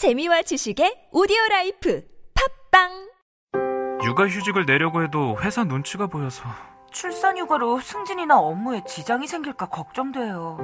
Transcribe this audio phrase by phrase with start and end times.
[0.00, 2.02] 재미와 지식의 오디오 라이프
[2.72, 3.10] 팟빵
[4.02, 6.44] 육아휴직을 내려고 해도 회사 눈치가 보여서
[6.90, 10.56] 출산 휴가로 승진이나 업무에 지장이 생길까 걱정돼요.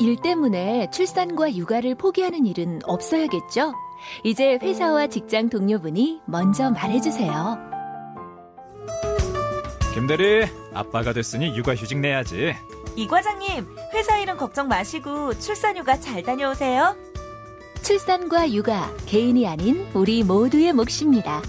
[0.00, 3.74] 일 때문에 출산과 육아를 포기하는 일은 없어야겠죠?
[4.24, 7.56] 이제 회사와 직장 동료분이 먼저 말해주세요.
[9.94, 12.56] 김대리, 아빠가 됐으니 육아휴직 내야지.
[12.96, 17.13] 이 과장님, 회사 일은 걱정 마시고 출산휴가 잘 다녀오세요.
[17.84, 21.42] 출산과 육아, 개인이 아닌 우리 모두의 몫입니다.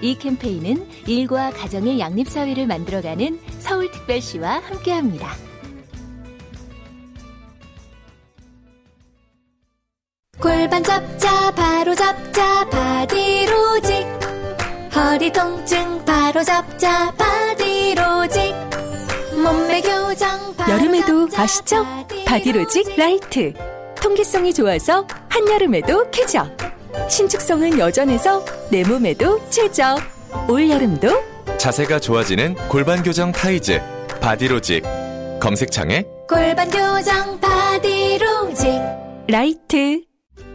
[0.00, 5.36] 이 캠페인은 일과 가정의 양립사회를 만들어가는 서울특별시와 함께합니다.
[10.40, 14.04] 골반 잡자 바로 잡자 바디로직
[14.96, 18.52] 허리 통증 바로 잡자 바디로직
[19.44, 21.86] 몸매 교정 바로 여름에도 잡자, 아시죠?
[22.26, 23.54] 바디로직 라이트
[24.02, 26.48] 통기성이 좋아서 한여름에도 쾌적
[27.08, 29.98] 신축성은 여전해서 내 몸에도 최적
[30.48, 31.08] 올여름도
[31.56, 33.80] 자세가 좋아지는 골반 교정 타이즈
[34.20, 34.82] 바디로직
[35.40, 38.80] 검색창에 골반 교정 바디로직
[39.28, 40.02] 라이트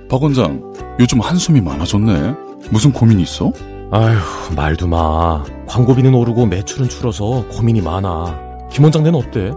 [0.09, 2.34] 박 원장, 요즘 한숨이 많아졌네.
[2.72, 3.52] 무슨 고민 있어?
[3.92, 5.44] 아휴, 말도 마.
[5.67, 8.67] 광고비는 오르고 매출은 줄어서 고민이 많아.
[8.72, 9.52] 김 원장네는 어때?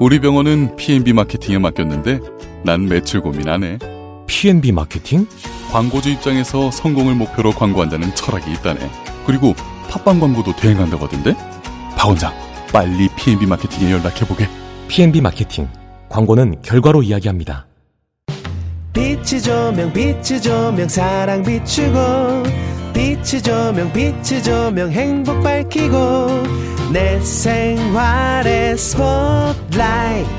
[0.00, 2.20] 우리 병원은 P&B 마케팅에 맡겼는데
[2.64, 3.78] 난 매출 고민 안 해.
[4.28, 5.26] P&B 마케팅?
[5.72, 8.78] 광고주 입장에서 성공을 목표로 광고한다는 철학이 있다네.
[9.26, 9.54] 그리고
[9.90, 11.34] 팟빵 광고도 대행한다고 하던데?
[11.96, 12.32] 박 원장,
[12.72, 14.48] 빨리 P&B 마케팅에 연락해보게.
[14.86, 15.68] P&B 마케팅.
[16.08, 17.66] 광고는 결과로 이야기합니다.
[18.92, 22.44] 빛이 조명 빛이 조명 사랑 비추고
[22.94, 30.30] 빛이 조명 빛이 조명 행복 밝히고 내 생활의 스포트라이트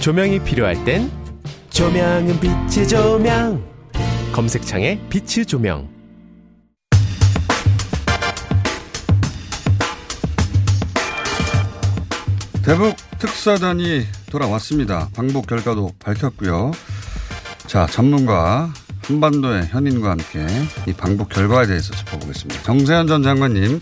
[0.00, 1.10] 조명이 필요할 땐
[1.70, 3.64] 조명은 빛이 조명
[4.32, 5.88] 검색창에 빛이 조명
[12.64, 15.08] 대북 특사단이 돌아왔습니다.
[15.14, 16.72] 방북 결과도 밝혔고요.
[17.66, 18.70] 자, 전문가
[19.04, 20.46] 한반도의 현인과 함께
[20.86, 22.62] 이 방북 결과에 대해서 짚어보겠습니다.
[22.64, 23.80] 정세현 전 장관님,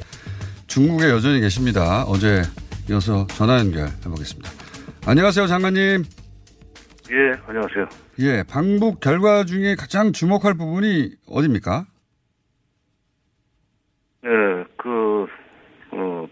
[0.67, 2.05] 중국에 여전히 계십니다.
[2.05, 2.43] 어제
[2.91, 4.51] 이어서 전화 연결해 보겠습니다.
[5.07, 6.03] 안녕하세요, 장관님.
[7.11, 7.89] 예, 안녕하세요.
[8.21, 11.85] 예, 방북 결과 중에 가장 주목할 부분이 어디입니까?
[14.23, 14.31] 네,
[14.77, 15.27] 그,
[15.93, 16.27] 어,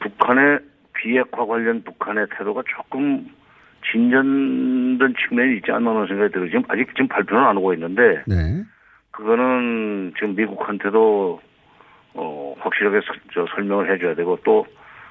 [0.00, 0.60] 북한의
[0.94, 3.28] 비핵화 관련 북한의 태도가 조금
[3.92, 6.48] 진전된 측면이 있지 않나 하는 생각이 들어요.
[6.48, 8.64] 지금 아직 지금 발표는 안 오고 있는데, 네.
[9.10, 11.40] 그거는 지금 미국한테도,
[12.18, 14.66] 어, 확실하게 서, 저 설명을 해줘야 되고, 또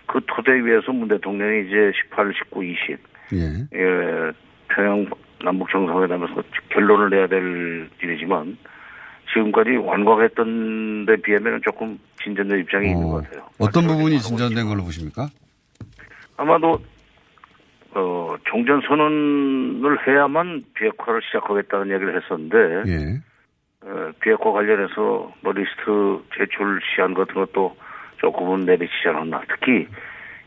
[0.08, 2.98] 그 토대 위에서 문 대통령이 이제 18, 19, 20,
[3.34, 3.78] 예.
[3.78, 4.32] 예,
[4.70, 5.06] 평양
[5.44, 8.58] 남북 정상회담에서 결론을 내야 될 일이지만,
[9.34, 13.46] 지금까지 완곡했던 데 비하면 조금 진전된 입장이 있는 것 같아요.
[13.60, 15.28] 어떤 부분이 진전된 걸로 보십니까?
[16.38, 16.82] 아마도
[17.92, 23.22] 어 종전 선언을 해야만 비핵화를 시작하겠다는 얘기를 했었는데 예.
[23.84, 27.76] 어, 비핵화 관련해서 뭐 리스트 제출 시한 같은 것도
[28.18, 29.42] 조금은 내리치지 않았나.
[29.50, 29.88] 특히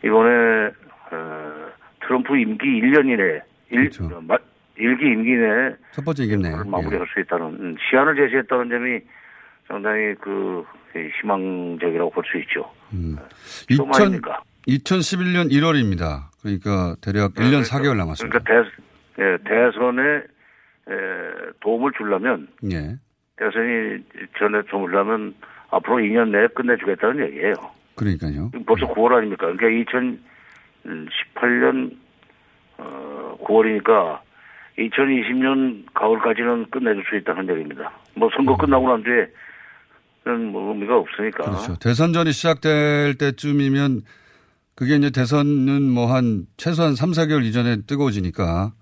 [0.04, 0.70] 이번에
[1.12, 1.70] 어,
[2.00, 4.38] 트럼프 임기 1년 이내 일, 어, 마-
[4.76, 6.56] 일기 임기 내에 첫 번째 얘기네요.
[6.58, 9.00] 그걸 마무리할 수 있다는 음, 시한을 제시했다는 점이
[9.68, 10.64] 상당히 그
[11.20, 12.68] 희망적이라고 볼 수 있죠.
[12.92, 13.16] 음.
[13.76, 14.42] 또 2000, 말입니까?
[14.66, 16.30] 2011년 1월입니다.
[16.42, 18.38] 그러니까 대략 1년 4개월 남았습니다.
[18.41, 18.70] 그러니까
[19.16, 20.02] 대, 예, 대선에
[20.88, 22.97] 에, 도움을 주려면 예.
[23.41, 24.05] 대선이
[24.39, 25.34] 전에 주려면
[25.71, 27.55] 앞으로 2년 내에 끝내주겠다는 얘기예요.
[27.97, 28.51] 그러니까요.
[28.67, 29.51] 벌써 9월 아닙니까?
[29.56, 29.67] 그러니까
[30.84, 31.97] 2018년
[32.78, 34.21] 어, 9월이니까
[34.78, 37.91] 2020년 가을까지는 끝내줄 수 있다는 얘기입니다.
[38.15, 39.27] 뭐 선거 끝나고 난 뒤에
[40.27, 41.45] 는 뭐 의미가 없으니까.
[41.45, 41.51] 음.
[41.53, 41.77] 그렇죠.
[41.78, 44.03] 대선 전이 시작될 때쯤이면
[44.75, 48.72] 그게 이제 대선은 뭐 한 최소한 3, 4개월 이전에 뜨거워지니까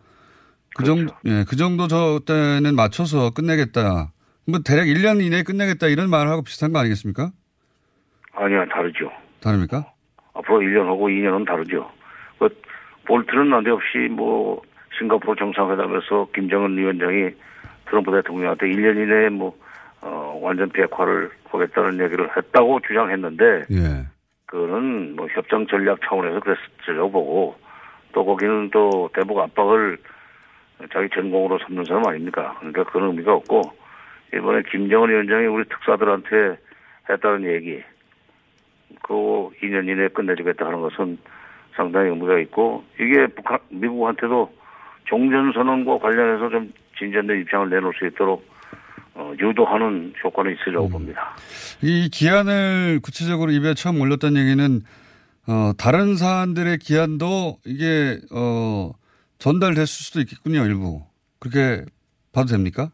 [0.77, 4.13] 그 정도, 예, 그 정도 저 때는 맞춰서 끝내겠다.
[4.49, 7.31] 뭐 대략 1년 이내에 끝내겠다 이런 말하고 비슷한 거 아니겠습니까?
[8.33, 9.13] 아니야, 다르죠.
[9.41, 9.93] 다릅니까?
[10.33, 11.91] 앞으로 1년하고 2년은 다르죠.
[12.39, 12.49] 그
[13.05, 14.63] 볼트는 난데없이 뭐
[14.99, 17.31] 싱가포르 정상회담에서 김정은 위원장이
[17.87, 19.55] 트럼프 대통령한테 1년 이내에 뭐
[20.01, 24.07] 어, 완전 비핵화를 하겠다는 얘기를 했다고 주장했는데 예.
[24.47, 27.57] 그거는 뭐 협정 전략 차원에서 그랬으려고 보고
[28.13, 29.99] 또 거기는 또 대북 압박을
[30.93, 32.57] 자기 전공으로 삼는 사람 아닙니까?
[32.61, 33.78] 그러니까 그런 의미가 없고
[34.35, 36.59] 이번에 김정은 위원장이 우리 특사들한테
[37.09, 37.83] 했다는 얘기
[39.03, 39.15] 그
[39.63, 41.19] 2년 이내에 끝내주겠다 하는 것은
[41.75, 44.53] 상당히 의미가 있고 이게 북한 미국한테도
[45.05, 48.47] 종전선언과 관련해서 좀 진전된 입장을 내놓을 수 있도록
[49.15, 51.37] 어, 유도하는 효과는 있으려고 봅니다.
[51.83, 54.81] 이 기한을 구체적으로 입에 처음 올렸던 얘기는
[55.49, 58.93] 어, 다른 사안들의 기한도 이게 어,
[59.39, 61.03] 전달됐을 수도 있겠군요, 일부.
[61.41, 61.85] 그렇게
[62.33, 62.91] 봐도 됩니까?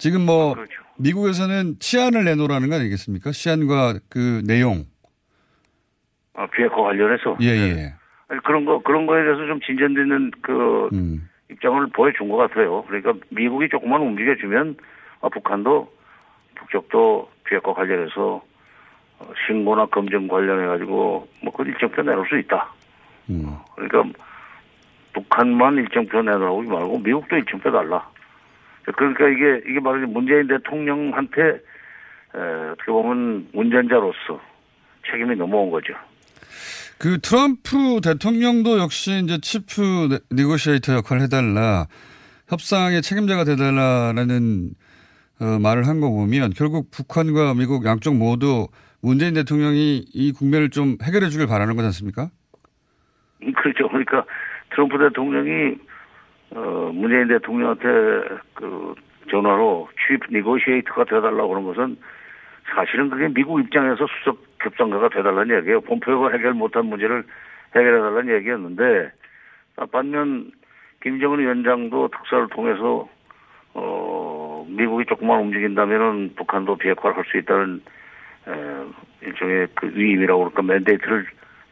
[0.00, 0.56] 지금 뭐
[0.98, 3.32] 미국에서는 치안을 내놓으라는 거 아니겠습니까?
[3.32, 4.86] 치안과 그 내용.
[6.34, 7.94] 아, 비핵화 관련해서 예, 예.
[8.28, 11.28] 아니, 그런 거 그런 거에 대해서 좀 진전되는 그 음.
[11.50, 12.82] 입장을 보여준 것 같아요.
[12.84, 14.76] 그러니까 미국이 조금만 움직여주면
[15.20, 15.92] 아, 북한도
[16.54, 18.42] 북쪽도 비핵화 관련해서
[19.18, 22.72] 어, 신고나 검증 관련해 가지고 뭐그 일정표 내놓을 수 있다.
[23.28, 23.54] 음.
[23.76, 24.18] 그러니까
[25.12, 28.08] 북한만 일정표 내놓으라고 말고 미국도 일정표 달라.
[28.84, 32.38] 그러니까 이게 이게 바로 문재인 대통령한테 에,
[32.72, 34.40] 어떻게 보면 운전자로서
[35.10, 35.94] 책임이 넘어온 거죠.
[36.98, 41.86] 그 트럼프 대통령도 역시 이제 치프 네- 니고시에이터 역할을 해달라
[42.48, 44.70] 협상의 책임자가 돼달라라는
[45.40, 48.68] 어, 말을 한 거 보면 결국 북한과 미국 양쪽 모두
[49.00, 52.28] 문재인 대통령이 이 국면을 좀 해결해 주길 바라는 거지 않습니까?
[53.42, 53.88] 음, 그렇죠.
[53.88, 54.26] 그러니까
[54.74, 55.76] 트럼프 대통령이
[56.54, 57.88] 어, 문재인 대통령한테
[58.54, 58.94] 그
[59.30, 61.96] 전화로 취입 니고시에이터가 돼달라고 그런 것은
[62.74, 65.80] 사실은 그게 미국 입장에서 수석 협상가가 돼달라는 얘기예요.
[65.82, 67.24] 폼페오가 해결 못한 문제를
[67.74, 69.12] 해결해달라는 얘기였는데
[69.76, 70.50] 아, 반면
[71.02, 73.08] 김정은 위원장도 특사를 통해서
[73.74, 77.80] 어, 미국이 조금만 움직인다면은 북한도 비핵화를 할 수 있다는
[78.48, 81.26] 에, 일종의 그 위임이라고 그럴까 맨데이트를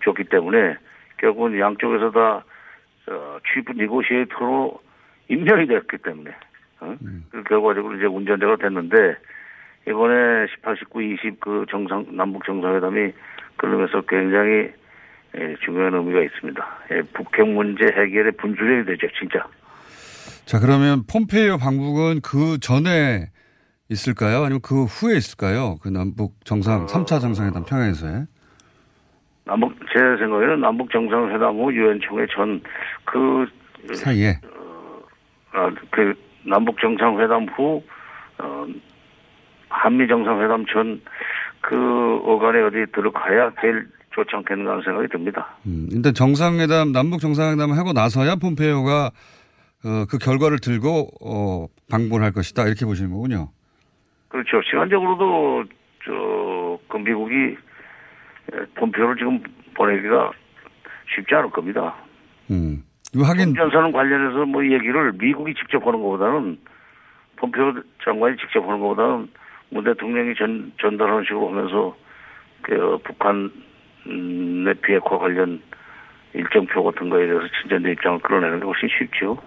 [0.04, 0.76] 줬기 때문에
[1.18, 2.44] 결국은 양쪽에서 다
[3.10, 4.80] 어, 취입 니고시에이터로
[5.28, 6.30] 임명이 됐기 때문에
[6.80, 6.96] 어?
[7.30, 9.16] 그 결과적으로 이제 운전자가 됐는데
[9.88, 13.12] 이번에 18, 19, 20 그 정상 남북 정상회담이
[13.56, 14.70] 그러면서 굉장히
[15.36, 16.78] 예, 중요한 의미가 있습니다.
[16.92, 19.46] 예, 북핵 문제 해결의 분수령이 되죠, 진짜.
[20.46, 23.30] 자 그러면 폼페이오 방북은 그 전에
[23.90, 24.38] 있을까요?
[24.38, 25.76] 아니면 그 후에 있을까요?
[25.82, 28.26] 그 남북 정상 3차 정상회담 평양에서의
[29.48, 32.60] 남북 제 생각에는 남북 정상회담 후 유엔 총회 전
[33.04, 33.46] 그
[33.94, 34.34] 사이에
[35.52, 36.14] 아, 그
[36.44, 37.82] 남북 정상회담 후
[38.38, 38.66] 어,
[39.68, 41.00] 한미 정상회담 전
[41.60, 45.56] 그 어간에 어디 들어가야 제일 좋지 않겠는가 하는 생각이 듭니다.
[45.66, 49.10] 음, 일단 정상회담 남북 정상회담을 하고 나서야 폼페이오가
[49.84, 53.48] 어, 그 결과를 들고 어, 방문할 을 것이다 이렇게 보시는 거군요.
[54.28, 54.62] 그렇죠.
[54.62, 55.64] 시간적으로도
[56.04, 56.58] 저
[56.88, 57.56] 그 미국이
[58.74, 59.42] 폼페오를 지금
[59.74, 60.32] 보내기가
[61.14, 61.94] 쉽지 않을 겁니다.
[62.50, 62.82] 음.
[63.14, 66.58] 이거 하긴 전선은 관련해서 뭐 얘기를 미국이 직접 하는 것보다는
[67.36, 67.74] 폼페오
[68.04, 69.28] 장관이 직접 하는 것보다는
[69.70, 71.96] 문 대통령이 전, 전달하는 식으로 하면서
[72.62, 75.62] 그 북한의 비핵화 관련
[76.34, 79.38] 일정표 같은 거에 대해서 진전된 입장을 끌어내는 게 훨씬 쉽죠.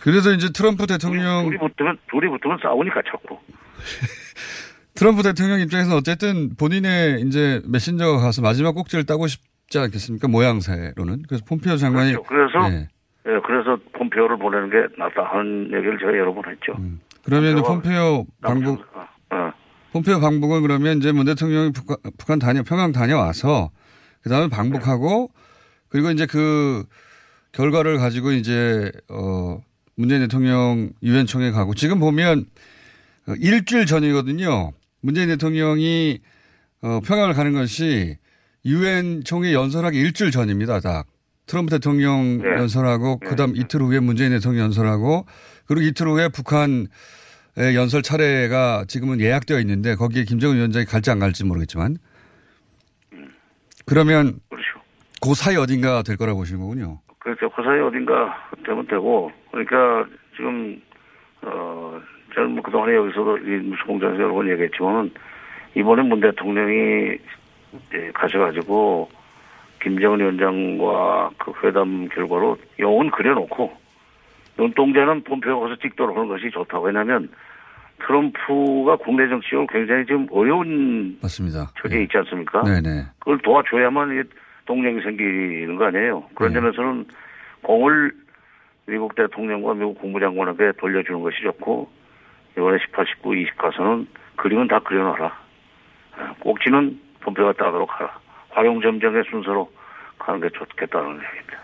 [0.00, 3.38] 그래서 이제 트럼프 대통령 둘이 붙으면 둘이 붙으면 싸우니까 자꾸.
[4.98, 10.26] 트럼프 대통령 입장에서는 어쨌든 본인의 이제 메신저가 가서 마지막 꼭지를 따고 싶지 않겠습니까?
[10.26, 11.22] 모양새로는.
[11.28, 12.28] 그래서 폼페이오 장관이 그렇죠.
[12.28, 12.88] 그래서 예.
[13.30, 16.72] 예, 그래서 폼페오를 보내는 게 낫다 하는 얘기를 제가 여러 번 했죠.
[17.22, 18.80] 그러면 이제 폼페오가 폼페이오 방북
[19.30, 19.52] 어.
[19.92, 23.70] 폼페이오 방북은 그러면 이제 문 대통령이 북한, 북한 다녀 평양 다녀와서
[24.22, 25.30] 그 다음에 방북하고
[25.90, 26.82] 그리고 이제 그
[27.52, 29.60] 결과를 가지고 이제 어
[29.94, 32.46] 문재인 대통령 유엔 총회 가고 지금 보면
[33.28, 34.72] 어, 일주일 전이거든요.
[35.00, 36.20] 문재인 대통령이
[36.82, 38.16] 어 평양을 가는 것이
[38.64, 40.80] 유엔 총회 연설하기 일주일 전입니다.
[40.80, 41.06] 딱
[41.46, 42.48] 트럼프 대통령 네.
[42.50, 45.26] 연설하고 그다음 이틀 후에 문재인 대통령 연설하고
[45.66, 46.86] 그리고 이틀 후에 북한
[47.56, 51.96] 의 연설 차례가 지금은 예약되어 있는데 거기에 김정은 위원장이 갈지 안 갈지 모르겠지만
[53.84, 54.38] 그러면
[55.20, 57.00] 그 사이 어딘가 될 거라고 보시는 거군요.
[57.18, 57.50] 그렇죠.
[57.50, 60.80] 그 사이 어딘가 되면 되고, 그러니까 지금,
[61.42, 62.00] 어,
[62.38, 65.10] 저는 뭐 그동안에 여기서도 이 뉴스 공장에서 여러 번 얘기했지만,
[65.74, 67.18] 이번에 문 대통령이
[68.14, 69.10] 가셔가지고,
[69.82, 73.72] 김정은 위원장과 그 회담 결과로 영은 그려놓고,
[74.56, 76.86] 눈동자는 폼페오 가서 찍도록 하는 것이 좋다고.
[76.86, 77.28] 왜냐면,
[78.06, 81.72] 트럼프가 국내 정치적으로 굉장히 지금 어려운 맞습니다.
[81.82, 82.62] 처지에 있지 않습니까?
[82.62, 83.06] 네네.
[83.18, 84.22] 그걸 도와줘야만 이게
[84.66, 86.22] 동력이 생기는 거 아니에요.
[86.36, 86.60] 그런 네.
[86.60, 87.06] 점에서는
[87.62, 88.12] 공을
[88.86, 91.97] 미국 대통령과 미국 국무장관에게 돌려주는 것이 좋고
[92.58, 95.26] 이번에 18, 19, 20 가서는 그림은 다 그려놔라.
[96.16, 98.18] 아, 꼭지는 폼페가 따도록 하라.
[98.50, 99.70] 활용 점정의 순서로
[100.18, 101.58] 가는 게 좋겠다는 얘기입니다.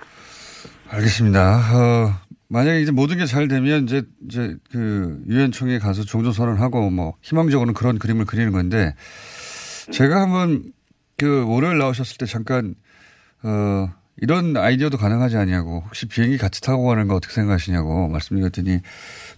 [0.90, 1.56] 알겠습니다.
[1.56, 2.10] 어,
[2.48, 7.14] 만약에 이제 모든 게 잘 되면 이제 이제 그 유엔 총회 가서 종전 선언하고 뭐
[7.22, 8.94] 희망적으로는 그런 그림을 그리는 건데
[9.90, 10.62] 제가 한번
[11.18, 12.74] 그 월요일 나오셨을 때 잠깐
[13.42, 13.88] 어
[14.20, 18.78] 이런 아이디어도 가능하지 않냐고 혹시 비행기 같이 타고 가는 거 어떻게 생각하시냐고 말씀드렸더니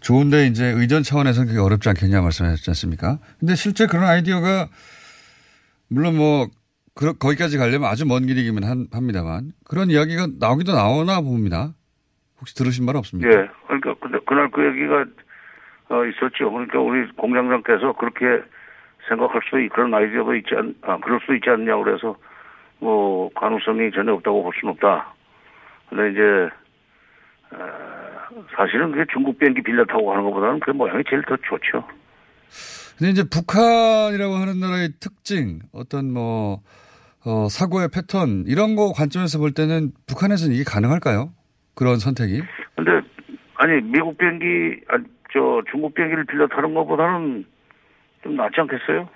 [0.01, 3.19] 좋은데 이제 의전 차원에서는 그게 어렵지 않겠냐 말씀하셨지 않습니까?
[3.41, 4.69] 근데 실제 그런 아이디어가
[5.89, 6.49] 물론 뭐
[6.95, 11.73] 그, 거기까지 가려면 아주 먼 길이기만 한, 합니다만 그런 이야기가 나오기도 나오나 봅니다.
[12.41, 13.31] 혹시 들으신 말 없습니까?
[13.31, 13.49] 예.
[13.67, 13.95] 그러니까
[14.27, 15.05] 그날 그 얘기가
[15.89, 16.51] 어, 있었죠.
[16.51, 18.43] 그러니까 우리 공장장께서 그렇게
[19.09, 22.17] 생각할 수 있, 그런 아이디어가 있지 않, 아, 그럴 수 있지 않냐고 그래서
[22.79, 25.15] 뭐 가능성이 전혀 없다고 볼 수는 없다.
[25.89, 26.51] 근데 이제
[27.53, 31.87] 어, 사실은 그게 중국 비행기 빌려 타고 가는 것보다는 그 모양이 제일 더 좋죠.
[32.99, 36.63] 근데 이제 북한이라고 하는 나라의 특징, 어떤 뭐,
[37.27, 41.31] 어, 사고의 패턴, 이런 거 관점에서 볼 때는 북한에서는 이게 가능할까요?
[41.75, 42.43] 그런 선택이?
[42.75, 42.91] 근데,
[43.57, 47.45] 아니, 미국 비행기, 아니, 저, 중국 비행기를 빌려 타는 것보다는
[48.23, 49.09] 좀 낫지 않겠어요?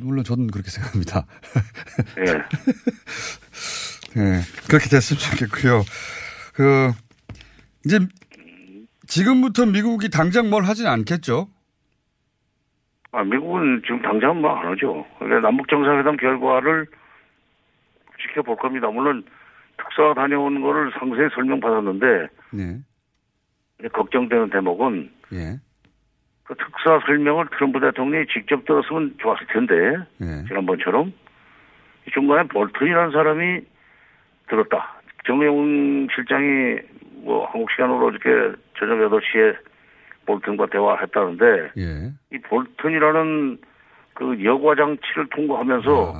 [0.00, 1.26] 물론 저는 그렇게 생각합니다.
[2.18, 2.32] 예.
[4.20, 5.82] 네, 그렇게 됐으면 좋겠고요.
[6.54, 6.90] 그,
[7.84, 7.98] 이제,
[9.06, 11.48] 지금부터 미국이 당장 뭘 하진 않겠죠?
[13.12, 15.06] 아, 미국은 지금 당장 뭐 안 하죠.
[15.18, 16.86] 그러니까 남북 정상회담 결과를
[18.20, 18.88] 지켜볼 겁니다.
[18.90, 19.24] 물론
[19.78, 22.06] 특사 다녀온 거를 상세히 설명받았는데
[22.52, 22.78] 네.
[23.92, 25.60] 걱정되는 대목은 예.
[26.46, 29.74] 그 특사 설명을 트럼프 대통령이 직접 들었으면 좋았을 텐데
[30.20, 30.44] 예.
[30.46, 31.12] 지난번처럼
[32.06, 33.60] 이 중간에 볼튼이라는 사람이
[34.48, 34.94] 들었다.
[35.26, 36.78] 정의용 실장이
[37.24, 39.56] 뭐 한국 시간으로 이렇게 저녁 8시에
[40.26, 41.44] 볼튼과 대화했다는데
[41.78, 42.12] 예.
[42.32, 43.58] 이 볼튼이라는
[44.14, 46.14] 그 여과 장치를 통과하면서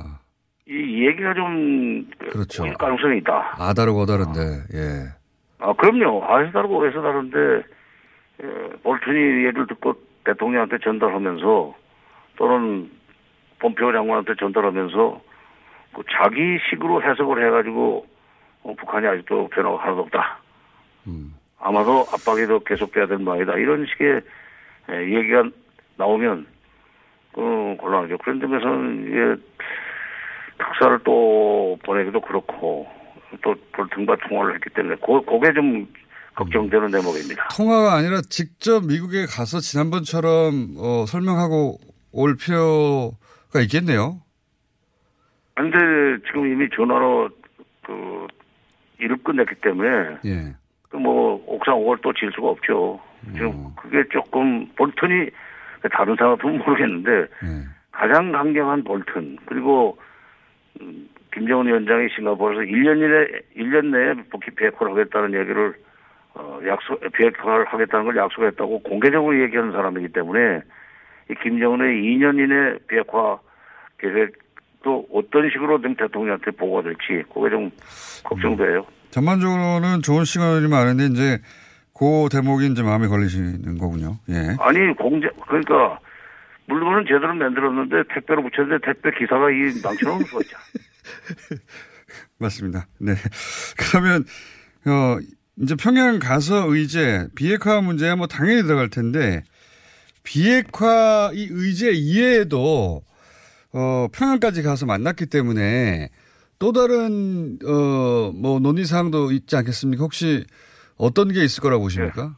[0.67, 2.65] 이 얘기가 좀 그렇죠.
[2.65, 3.55] 일 가능성이 있다.
[3.57, 4.39] 아다르고 어다른데,
[4.73, 5.07] 예.
[5.59, 6.23] 아 그럼요.
[6.25, 7.63] 아에서 다르고 어에서 다른데
[8.43, 8.47] 예,
[8.83, 9.95] 볼튼이 얘기를 듣고
[10.27, 11.75] 대통령한테 전달하면서
[12.35, 12.91] 또는
[13.59, 15.21] 본표 장관한테 전달하면서
[15.93, 18.05] 그 자기 식으로 해석을 해가지고
[18.63, 20.39] 어, 북한이 아직도 변화가 하나도 없다.
[21.59, 23.53] 아마도 압박이 더 계속돼야 될 모양이다.
[23.55, 24.21] 이런 식의
[24.89, 25.43] 예, 얘기가
[25.97, 26.45] 나오면
[27.33, 28.17] 그 곤란하죠.
[28.19, 29.43] 그런 점에서는 이게
[30.57, 32.87] 특사를 또 보내기도 그렇고
[33.41, 35.87] 또 볼튼과 통화를 했기 때문에 고, 그게 좀
[36.37, 37.47] 걱정되는 대목입니다.
[37.57, 41.77] 통화가 아니라 직접 미국에 가서 지난번처럼 어, 설명하고
[42.13, 44.21] 올 필요가 있겠네요.
[45.55, 45.77] 근데
[46.27, 47.29] 지금 이미 전화로
[47.85, 48.27] 그
[48.99, 50.55] 일을 끝냈기 때문에 예.
[50.89, 52.99] 그뭐 옥상 5월 또 질 수가 없죠.
[53.33, 55.29] 지금 그게 조금 볼튼이
[55.91, 57.27] 다른 사람은 모르겠는데
[57.91, 59.97] 가장 강경한 볼튼 그리고
[60.79, 65.73] 음, 김정은 위원장이 싱가포르에서 1년 이내 1년 내에 복귀 비핵화를 하겠다는 얘기를
[66.37, 70.61] 어, 약속 비핵화를 하겠다는 걸 약속했다고 공개적으로 얘기하는 사람이기 때문에
[71.29, 73.39] 이 김정은의 2년 이내 비핵화
[73.97, 77.71] 계획도 어떤 식으로 등 대통령한테 보고가 될지 그게 좀
[78.23, 78.85] 걱정돼요.
[79.09, 81.39] 전반적으로는 좋은 시간이 많은데 이제
[81.93, 84.19] 그 대목이 이제 마음에 걸리시는 거군요.
[84.29, 84.55] 예.
[84.59, 85.99] 아니 공제 그러니까
[86.67, 90.57] 물건은 제대로 만들었는데 택배로 붙였는데 택배 기사가 이 망쳐놓은 거죠.
[92.39, 92.85] 맞습니다.
[92.99, 93.13] 네.
[93.91, 94.23] 그러면
[94.85, 95.17] 어
[95.59, 99.43] 이제 평양 가서 의제 비핵화 문제야 뭐 당연히 들어갈 텐데
[100.23, 103.01] 비핵화 이 의제 이외에도
[103.73, 106.09] 어 평양까지 가서 만났기 때문에
[106.59, 110.03] 또 다른 어뭐 논의 사항도 있지 않겠습니까?
[110.03, 110.45] 혹시
[110.97, 112.35] 어떤 게 있을 거라고 보십니까?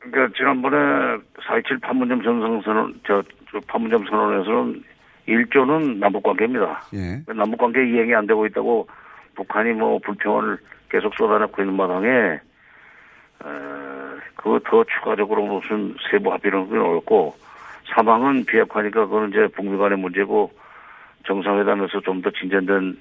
[0.00, 4.82] 그러니까 지난번에 4.27 판문점 정상선언 저, 저 판문점 선언에서는
[5.28, 6.82] 1조는 남북 관계입니다.
[6.94, 7.22] 예.
[7.32, 8.88] 남북 관계 이행이 안 되고 있다고
[9.36, 10.58] 북한이 뭐 불평을
[10.90, 12.51] 계속 쏟아내고 있는 마당에 어,
[14.36, 17.34] 그거 더 추가적으로 무슨 세부 합의는 건 어렵고
[17.94, 20.50] 사망은 비핵화니까 그거는 이제 북미 간의 문제고
[21.26, 22.96] 정상회담에서 좀 더 진전된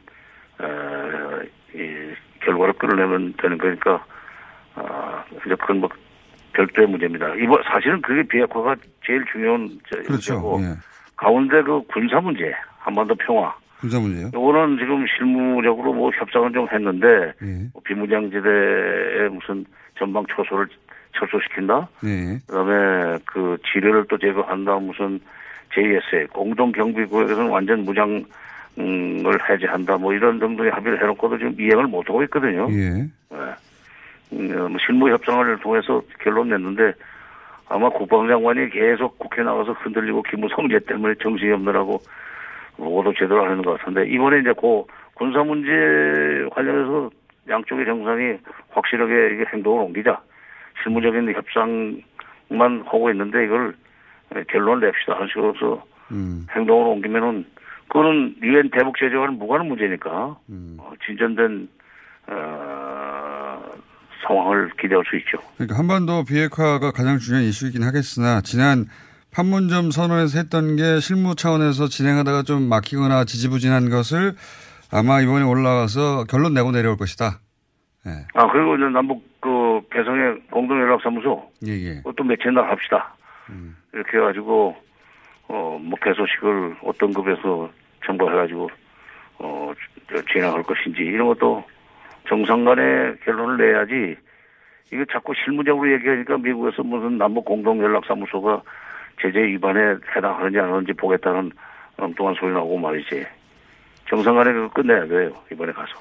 [0.60, 1.40] 어,
[1.74, 4.04] 이 결과를 끌어내면 되는 거니까
[4.76, 5.90] 아 이제 그건 뭐
[6.54, 7.34] 별도의 문제입니다.
[7.36, 10.34] 이번 사실은 그게 비핵화가 제일 중요한 저 그렇죠.
[10.40, 10.76] 문제고 예.
[11.16, 14.30] 가운데 그 군사 문제 한반도 평화 군사 문제요.
[14.34, 17.70] 요거는 지금 실무적으로 뭐 협상은 좀 했는데 예.
[17.74, 19.66] 뭐 비무장지대에 무슨
[19.98, 20.68] 전방 초소를
[21.18, 21.88] 철수시킨다.
[22.04, 22.40] 네.
[22.48, 24.76] 그다음에 그 지뢰를 또 제거한다.
[24.76, 25.20] 무슨
[25.74, 28.24] JSA 공동 경비 구역에서는 완전 무장을
[29.50, 29.98] 해제한다.
[29.98, 32.68] 뭐 이런 등등의 합의를 해놓고도 지금 이행을 못 하고 있거든요.
[32.72, 33.10] 예.
[34.34, 36.94] 음, 뭐 실무 협상을 통해서 결론 냈는데
[37.68, 42.02] 아마 국방장관이 계속 국회 나가서 흔들리고 기무성제 때문에 정신이 없느라고
[42.84, 44.84] 뭐도 제대로 하는 것 같은데 이번에 이제 그
[45.14, 45.70] 군사 문제
[46.52, 47.10] 관련해서
[47.50, 48.38] 양쪽의 정상이
[48.70, 50.22] 확실하게 이게 행동을 옮기자
[50.82, 53.76] 실무적인 협상만 하고 있는데 이걸
[54.50, 56.46] 결론을 냅시다 하는 식으로서 음.
[56.52, 57.46] 행동을 옮기면은
[57.88, 60.78] 그거는 유엔 대북 제재와는 무관한 문제니까 음.
[60.80, 61.68] 어, 진전된
[62.28, 63.62] 어,
[64.26, 65.38] 상황을 기대할 수 있죠.
[65.56, 68.86] 그러니까 한반도 비핵화가 가장 중요한 이슈이긴 하겠으나 지난
[69.34, 74.34] 판문점 선언에서 했던 게 실무 차원에서 진행하다가 좀 막히거나 지지부진한 것을
[74.92, 77.40] 아마 이번에 올라가서 결론 내고 내려올 것이다.
[78.08, 78.12] 예.
[78.34, 81.96] 아 그리고 이제 남북 그 개성의 공동연락사무소 예, 예.
[81.98, 83.16] 그것도 며칠 날 합시다.
[83.94, 84.76] 이렇게 해가지고
[85.48, 87.70] 어뭐 개소식을 어떤 급에서
[88.06, 88.70] 첨부해가지고
[89.40, 89.74] 어
[90.10, 91.64] 저- 진행할 것인지 이런 것도
[92.28, 94.18] 정상 간의 결론을 내야지
[94.92, 98.62] 이게 자꾸 실무적으로 얘기하니까 미국에서 무슨 남북 공동연락사무소가
[99.22, 99.80] 제재 위반에
[100.16, 101.52] 해당하는지 안 하는지 보겠다는
[101.98, 103.26] 엉뚱한 소리 나오고 말이지.
[104.10, 105.32] 정상 간에 끝내야 돼요.
[105.52, 105.92] 이번에 가서.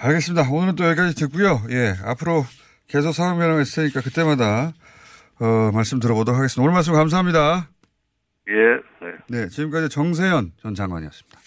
[0.00, 0.50] 알겠습니다.
[0.50, 1.60] 오늘은 또 여기까지 듣고요.
[1.70, 2.44] 예, 앞으로
[2.88, 4.72] 계속 상황 변화가 있을 테니까 그때마다
[5.40, 6.62] 어, 말씀 들어보도록 하겠습니다.
[6.62, 7.68] 오늘 말씀 감사합니다.
[8.48, 8.52] 예.
[9.06, 9.14] 네.
[9.28, 11.43] 네, 지금까지 정세현 전 장관이었습니다.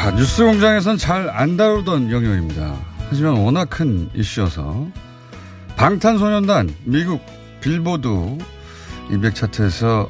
[0.00, 2.74] 자, 뉴스 공장에선 잘 안 다루던 영역입니다.
[3.10, 4.88] 하지만 워낙 큰 이슈여서
[5.76, 7.20] 방탄소년단 미국
[7.60, 8.08] 빌보드
[9.10, 10.08] 인백 차트에서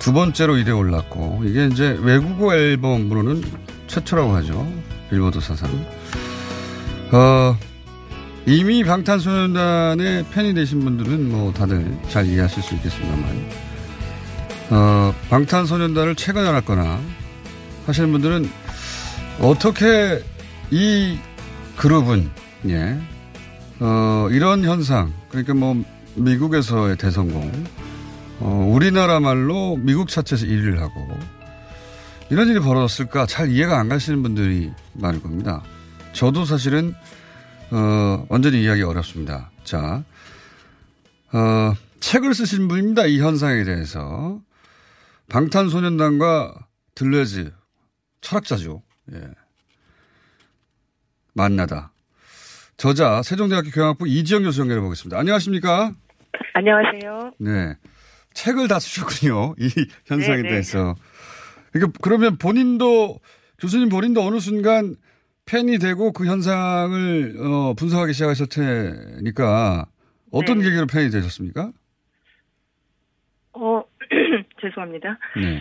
[0.00, 3.44] 두 번째로 1위에 올랐고 이게 이제 외국어 앨범으로는
[3.86, 4.66] 최초라고 하죠.
[5.08, 5.70] 빌보드 사상.
[7.12, 7.56] 어,
[8.44, 13.50] 이미 방탄소년단의 팬이 되신 분들은 뭐 다들 잘 이해하실 수 있겠습니다만,
[14.70, 16.98] 어, 방탄소년단을 최근 알았거나
[17.86, 18.50] 하시는 분들은
[19.40, 20.22] 어떻게
[20.70, 21.16] 이
[21.76, 22.28] 그룹은,
[22.68, 22.98] 예,
[23.78, 25.84] 어, 이런 현상, 그러니까 뭐
[26.16, 27.50] 미국에서의 대성공,
[28.40, 31.08] 어, 우리나라 말로 미국 차트에서 1위를 하고,
[32.30, 35.62] 이런 일이 벌어졌을까 잘 이해가 안 가시는 분들이 많을 겁니다.
[36.12, 36.94] 저도 사실은
[37.70, 39.50] 어, 완전히 이해하기 어렵습니다.
[39.62, 40.02] 자,
[41.32, 43.06] 어, 책을 쓰신 분입니다.
[43.06, 44.40] 이 현상에 대해서.
[45.28, 46.54] 방탄소년단과
[46.94, 47.52] 들레즈,
[48.22, 48.82] 철학자죠.
[49.14, 49.30] 예.
[51.34, 51.92] 만나다.
[52.76, 55.18] 저자, 세종대학교 경영학부 이지영 교수 연결해 보겠습니다.
[55.18, 55.92] 안녕하십니까?
[56.54, 57.32] 안녕하세요.
[57.38, 57.74] 네.
[58.34, 59.54] 책을 다 쓰셨군요.
[59.58, 59.68] 이
[60.06, 60.48] 현상에 네네.
[60.48, 60.94] 대해서.
[61.72, 63.18] 그러니까 그러면 본인도,
[63.60, 64.96] 교수님 본인도 어느 순간
[65.46, 69.86] 팬이 되고 그 현상을 어, 분석하기 시작하셨 테니까
[70.30, 70.64] 어떤 네.
[70.64, 71.72] 계기로 팬이 되셨습니까?
[73.54, 73.82] 어,
[74.60, 75.18] 죄송합니다.
[75.36, 75.60] 네.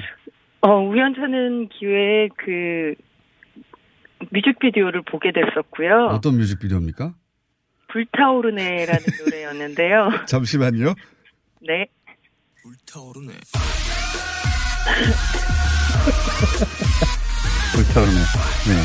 [0.62, 2.95] 어, 우연찮은 기회에 그
[4.32, 6.08] 뮤직비디오를 보게 됐었고요.
[6.12, 7.13] 어떤 뮤직비디오입니까?
[7.89, 10.10] 불타오르네라는 노래였는데요.
[10.27, 10.93] 잠시만요.
[11.67, 11.88] 네.
[12.63, 13.34] 불타오르네.
[17.75, 18.19] 불타오르네.
[18.19, 18.84] 네.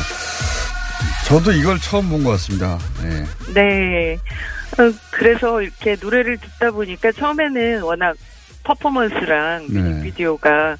[1.27, 2.77] 저도 이걸 처음 본 것 같습니다.
[3.01, 3.25] 네.
[3.53, 4.13] 네.
[4.15, 8.15] 어, 그래서 이렇게 노래를 듣다 보니까 처음에는 워낙
[8.63, 9.81] 퍼포먼스랑 네.
[9.81, 10.77] 뮤직비디오가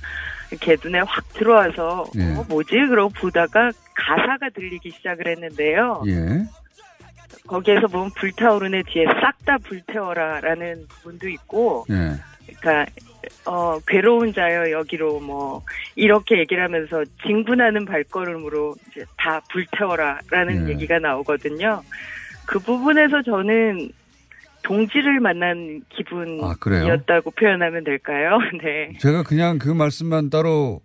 [0.53, 2.35] 이렇게 눈에 확 들어와서 예.
[2.35, 2.71] 어, 뭐지?
[2.89, 6.03] 그러고 보다가 가사가 들리기 시작을 했는데요.
[6.07, 6.43] 예.
[7.47, 12.13] 거기에서 보면 불타오르네 뒤에 싹 다 불태워라라는 부분도 있고, 예.
[12.61, 12.89] 그러니까
[13.45, 15.61] 어 괴로운 자여 여기로 뭐
[15.97, 20.71] 이렇게 얘기를 하면서 진군하는 발걸음으로 이제 다 불태워라라는 예.
[20.71, 21.81] 얘기가 나오거든요.
[22.45, 23.91] 그 부분에서 저는
[24.63, 25.95] 동지를 만난 아?
[25.95, 28.39] 기분이었다고 표현하면 될까요?
[28.63, 28.97] 네.
[28.99, 30.81] 제가 그냥 그 말씀만 따로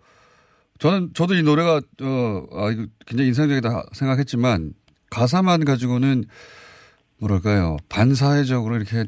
[0.79, 4.73] 저는 저도 이 노래가 어 아, 이거 굉장히 인상적이다 생각했지만
[5.11, 6.25] 가사만 가지고는
[7.21, 9.05] 뭐랄까요 반사회적으로 이렇게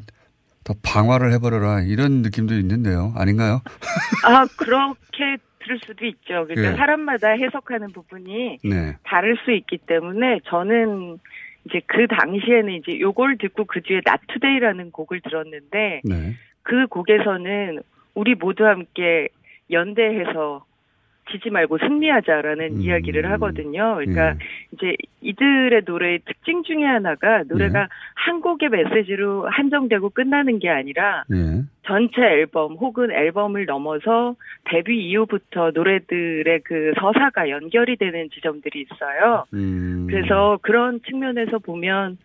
[0.63, 3.61] 더 방화를 해버려라 이런 느낌도 있는데요 아닌가요?
[4.25, 6.45] 아 그렇게 들을 수도 있죠.
[6.47, 6.75] 그러니까 예.
[6.75, 8.97] 사람마다 해석하는 부분이 네.
[9.03, 11.19] 다를 수 있기 때문에 저는
[11.65, 16.35] 이제 그 당시에는 이제 요걸 듣고 그 뒤에 나투데이라는 곡을 들었는데 네.
[16.63, 17.79] 그 곡에서는
[18.15, 19.29] 우리 모두 함께
[19.69, 20.65] 연대해서
[21.31, 22.81] 지지 말고 승리하자라는 음.
[22.81, 23.95] 이야기를 하거든요.
[23.95, 24.35] 그러니까 예.
[24.73, 27.87] 이제 이들의 노래의 특징 중에 하나가 노래가 예.
[28.15, 31.63] 한 곡의 메시지로 한정되고 끝나는 게 아니라 예.
[31.83, 39.45] 전체 앨범 혹은 앨범을 넘어서 데뷔 이후부터 노래들의 그 서사가 연결이 되는 지점들이 있어요.
[39.53, 40.05] 음.
[40.07, 42.17] 그래서 그런 측면에서 보면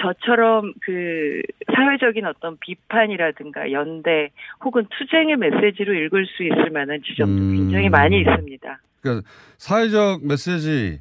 [0.00, 1.42] 저처럼 그
[1.74, 4.30] 사회적인 어떤 비판이라든가 연대
[4.64, 7.56] 혹은 투쟁의 메시지로 읽을 수 있을 만한 지점도 음.
[7.56, 8.80] 굉장히 많이 있습니다.
[9.02, 11.00] 그러니까 사회적 메시지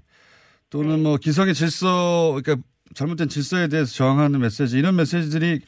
[0.70, 1.04] 또는 네.
[1.04, 5.62] 뭐 기성의 질서 그러니까 잘못된 질서에 대해서 저항하는 메시지 이런 메시지들이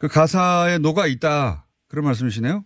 [0.00, 2.64] 그 가사에 녹아 있다 그런 말씀이시네요?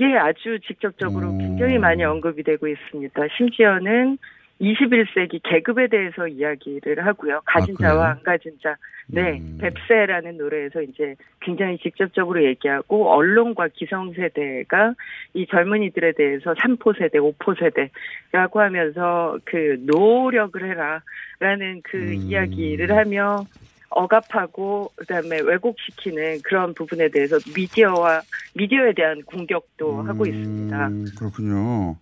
[0.00, 3.22] 예, 아주 직접적으로 굉장히 많이 언급이 되고 있습니다.
[3.36, 4.18] 심지어는
[4.60, 7.42] 21세기 계급에 대해서 이야기를 하고요.
[7.44, 7.82] 가진 아?
[7.82, 8.76] 자와 안 가진 자.
[9.08, 9.58] 네, 음.
[9.60, 14.94] 뱁새라는 노래에서 이제 굉장히 직접적으로 얘기하고 언론과 기성세대가
[15.34, 21.02] 이 젊은이들에 대해서 3포 세대, 5포 세대라고 하면서 그 노력을 해라
[21.38, 22.14] 라는 그 음.
[22.14, 23.44] 이야기를 하며
[23.90, 28.22] 억압하고 그다음에 왜곡시키는 그런 부분에 대해서 미디어와
[28.54, 30.86] 미디어에 대한 공격도 하고 있습니다.
[30.88, 31.96] 음, 그렇군요.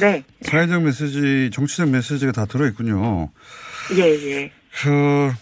[0.00, 3.30] 네, 사회적 메시지, 정치적 메시지가 다 들어 있군요.
[3.96, 4.52] 예, 예.
[4.82, 5.32] 그,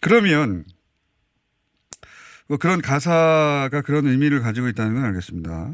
[0.00, 0.64] 그러면,
[2.46, 5.72] 뭐 그런 가사가 그런 의미를 가지고 있다는 건 알겠습니다.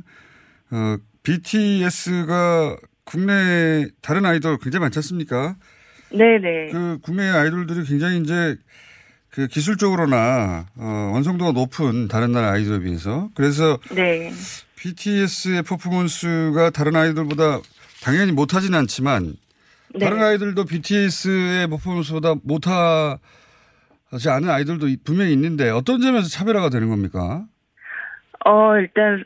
[0.70, 5.56] 어, BTS가 국내 다른 아이돌 굉장히 많지 않습니까?
[6.10, 6.70] 네네.
[6.70, 8.56] 그 국내 아이돌들이 굉장히 이제
[9.30, 14.32] 그 기술적으로나 어, 완성도가 높은 다른 나라 아이돌에 비해서 그래서 네.
[14.76, 17.60] BTS의 퍼포먼스가 다른 아이돌보다
[18.02, 19.34] 당연히 못하진 않지만
[19.94, 19.98] 네.
[20.04, 23.18] 다른 아이들도 BTS의 퍼포먼스보다 못하지
[24.28, 27.44] 않은 아이들도 이- 분명히 있는데 어떤 점에서 차별화가 되는 겁니까?
[28.44, 29.22] 어, 일단,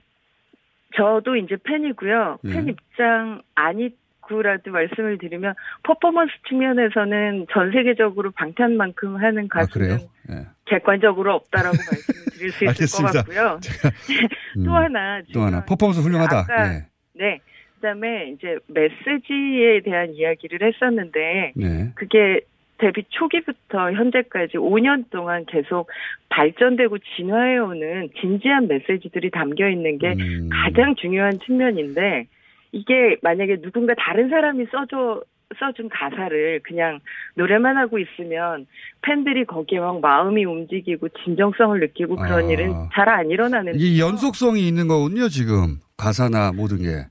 [0.97, 2.39] 저도 이제 팬이고요.
[2.45, 2.51] 예.
[2.53, 3.91] 팬 입장 아니
[4.27, 10.09] 고라도 말씀을 드리면, 퍼포먼스 측면에서는 전 세계적으로 방탄만큼 하는 아 가수는 그래요?
[10.31, 10.47] 예.
[10.67, 13.05] 객관적으로 없다라고 말씀을 드릴 수 있을.
[13.05, 13.59] 것 같고요.
[14.59, 15.23] 음, 또 하나.
[15.33, 16.39] 또 하나 퍼포먼스 훌륭하다.
[16.39, 16.87] 아까 예.
[17.15, 17.41] 네.
[17.77, 21.93] 그다음에 이제 메시지에 대한 이야기를 했었는데 네.
[21.95, 22.41] 그게
[22.79, 25.91] 데뷔 초기부터 현재까지 5년 동안 계속
[26.31, 30.49] 발전되고 진화해오는 진지한 메시지들이 담겨 있는 게 음.
[30.51, 32.27] 가장 중요한 측면인데
[32.75, 35.23] 이게 만약에 누군가 다른 사람이 써줘
[35.61, 36.99] 써준 가사를 그냥
[37.37, 38.67] 노래만 하고 있으면
[39.03, 42.51] 팬들이 거기에 막 마음이 움직이고 진정성을 느끼고 그런 아.
[42.51, 47.07] 일은 잘 안 일어나는 이게 연속성이 있는 거군요 지금 가사나 모든 게.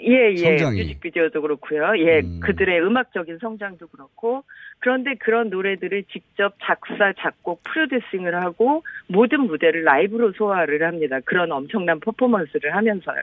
[0.00, 0.36] 예, 예.
[0.36, 0.82] 성장이.
[0.82, 1.92] 뮤직비디오도 그렇고요.
[1.98, 2.40] 예, 음.
[2.40, 4.44] 그들의 음악적인 성장도 그렇고.
[4.80, 11.18] 그런데 그런 노래들을 직접 작사, 작곡, 프로듀싱을 하고 모든 무대를 라이브로 소화를 합니다.
[11.24, 13.22] 그런 엄청난 퍼포먼스를 하면서요.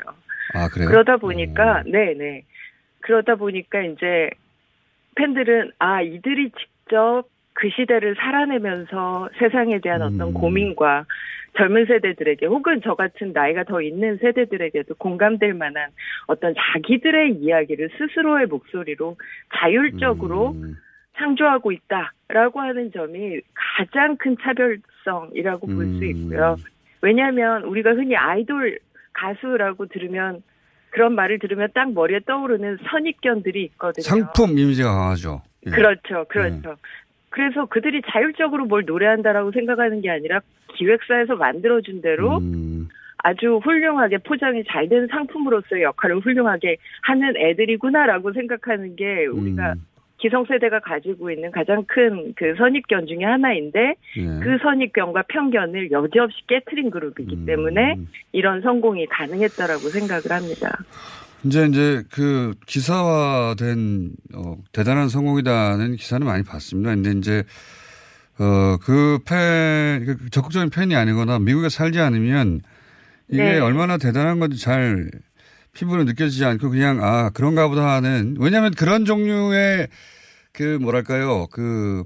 [0.53, 0.89] 아 그래요?
[0.89, 2.43] 그러다 보니까, 네네.
[3.01, 4.29] 그러다 보니까 이제
[5.15, 10.07] 팬들은, 아, 이들이 직접 그 시대를 살아내면서 세상에 대한 음.
[10.07, 11.05] 어떤 고민과
[11.57, 15.89] 젊은 세대들에게 혹은 저 같은 나이가 더 있는 세대들에게도 공감될 만한
[16.27, 19.15] 어떤 자기들의 이야기를 스스로의 목소리로
[19.55, 20.75] 자율적으로 음.
[21.17, 26.04] 창조하고 있다라고 하는 점이 가장 큰 차별성이라고 볼수 음.
[26.04, 26.58] 있고요.
[27.01, 28.80] 왜냐하면 우리가 흔히 아이돌
[29.13, 30.43] 가수라고 들으면
[30.89, 34.04] 그런 말을 들으면 딱 머리에 떠오르는 선입견들이 있거든요.
[34.04, 35.41] 상품 이미지가 강하죠.
[35.67, 35.71] 예.
[35.71, 36.75] 그렇죠, 그렇죠.
[37.30, 40.39] 그래서 그들이 자율적으로 뭘 노래한다라고 생각하는 게 아니라
[40.75, 42.88] 기획사에서 만들어준 대로 음.
[43.17, 49.86] 아주 훌륭하게 포장이 잘 된 상품으로서의 역할을 훌륭하게 하는 애들이구나라고 생각하는 게 우리가 음.
[50.17, 54.39] 기성세대가 가지고 있는 가장 큰 그 선입견 중에 하나인데 예.
[54.41, 57.45] 그 선입견과 편견을 여지없이 깨트린 그룹이기 음.
[57.45, 57.97] 때문에
[58.32, 60.78] 이런 성공이 가능했다라고 생각을 합니다.
[61.43, 66.93] 이제 이제 그 기사화된 어, 대단한 성공이다는 기사는 많이 봤습니다.
[66.95, 67.43] 근데 이제
[68.39, 72.62] 어그 팬 그 적극적인 팬이 아니거나 미국에 살지 않으면
[73.30, 73.60] 이게 네.
[73.60, 75.10] 얼마나 대단한 건지 잘
[75.75, 79.89] 피부로 느껴지지 않고 그냥 아 그런가 보다 하는 왜냐하면 그런 종류의
[80.53, 82.03] 그 뭐랄까요 그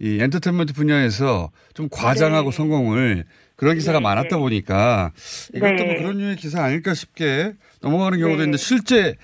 [0.00, 2.56] 이 엔터테인먼트 분야에서 좀 과장하고 네.
[2.56, 4.36] 성공을 그런 기사가 네, 많았다 네.
[4.36, 5.12] 보니까
[5.54, 5.84] 이것도 네.
[5.84, 8.44] 뭐 그런 류의 기사 아닐까 싶게 넘어가는 경우도 네.
[8.44, 9.14] 있는데 실제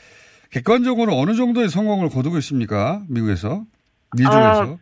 [0.51, 3.03] 객관적으로 어느 정도의 성공을 거두고 있습니까?
[3.09, 3.65] 미국에서
[4.17, 4.79] 미중에서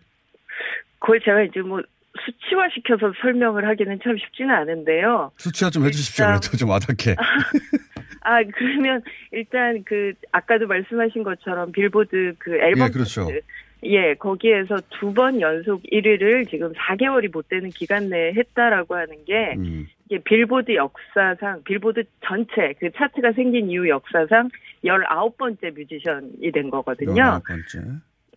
[0.99, 1.81] 그걸 제가 이제 뭐
[2.27, 5.31] 수치화 시켜서 설명을 하기는 참 쉽지는 않은데요.
[5.37, 6.27] 수치화 좀 해주십시오.
[6.27, 7.14] 그래도 좀 와닿게.
[8.25, 13.27] 아, 그러면 일단 그 아까도 말씀하신 것처럼 빌보드 그 앨범 예, 그렇죠.
[13.27, 13.41] 차트,
[13.85, 19.55] 예, 거기에서 두 번 연속 1위를 지금 4개월이 못 되는 기간 내에 했다라고 하는 게
[19.59, 19.87] 음.
[20.07, 24.49] 이게 빌보드 역사상 빌보드 전체 그 차트가 생긴 이후 역사상
[24.85, 27.17] 19번째 뮤지션이 된 거거든요.
[27.17, 27.81] 열아홉 번째.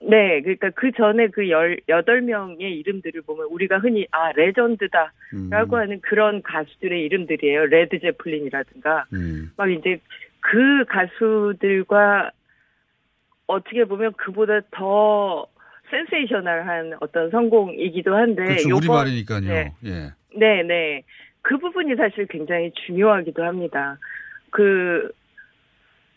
[0.02, 5.12] 네, 그러니까 그 전에 그 18명의 이름들을 보면 우리가 흔히 아, legend다.
[5.34, 5.50] 음.
[5.50, 7.66] 라고 하는 그런 가수들의 이름들이에요.
[7.68, 9.06] 레드 제플린이라든가.
[9.14, 9.52] 음.
[9.58, 10.00] 막 이제
[10.40, 12.32] 그 가수들과
[13.48, 15.48] 어떻게 보면 그보다 더
[15.90, 18.64] 센세이셔널한 어떤 성공이기도 한데 그렇죠.
[18.64, 19.42] 네, 요번- 우리말이니까요.
[19.42, 19.74] 네.
[19.86, 20.14] 예.
[20.38, 21.04] 네, 네.
[21.42, 23.98] 그 부분이 사실 굉장히 중요하기도 합니다.
[24.50, 25.10] 그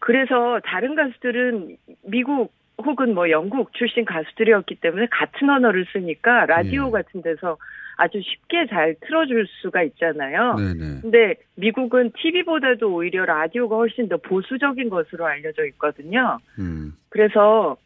[0.01, 6.91] 그래서 다른 가수들은 미국 혹은 뭐 영국 출신 가수들이었기 때문에 같은 언어를 쓰니까 라디오 예.
[6.91, 7.57] 같은 데서
[7.97, 10.55] 아주 쉽게 잘 틀어줄 수가 있잖아요.
[10.55, 11.01] 네네.
[11.03, 16.39] 근데 미국은 TV보다도 오히려 라디오가 훨씬 더 보수적인 것으로 알려져 있거든요.
[16.59, 16.95] 음.
[17.11, 17.77] 그래서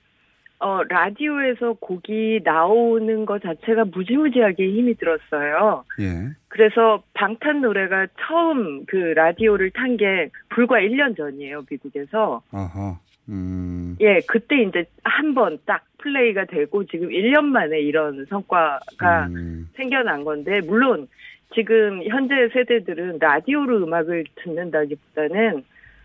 [0.61, 5.85] 어, 라디오에서 곡이 나오는 것 자체가 무지무지하게 힘이 들었어요.
[6.00, 6.30] 예.
[6.48, 12.40] 그래서 방탄 노래가 처음 그 라디오를 탄 게 불과 1년 전이에요, 미국에서.
[12.52, 12.98] 아하.
[13.28, 13.96] 음.
[14.00, 19.70] 예, 그때 이제 한 번 딱 플레이가 되고 지금 1년 만에 이런 성과가 음.
[19.74, 21.08] 생겨난 건데, 물론
[21.54, 25.64] 지금 현재 세대들은 라디오로 음악을 듣는다기보다는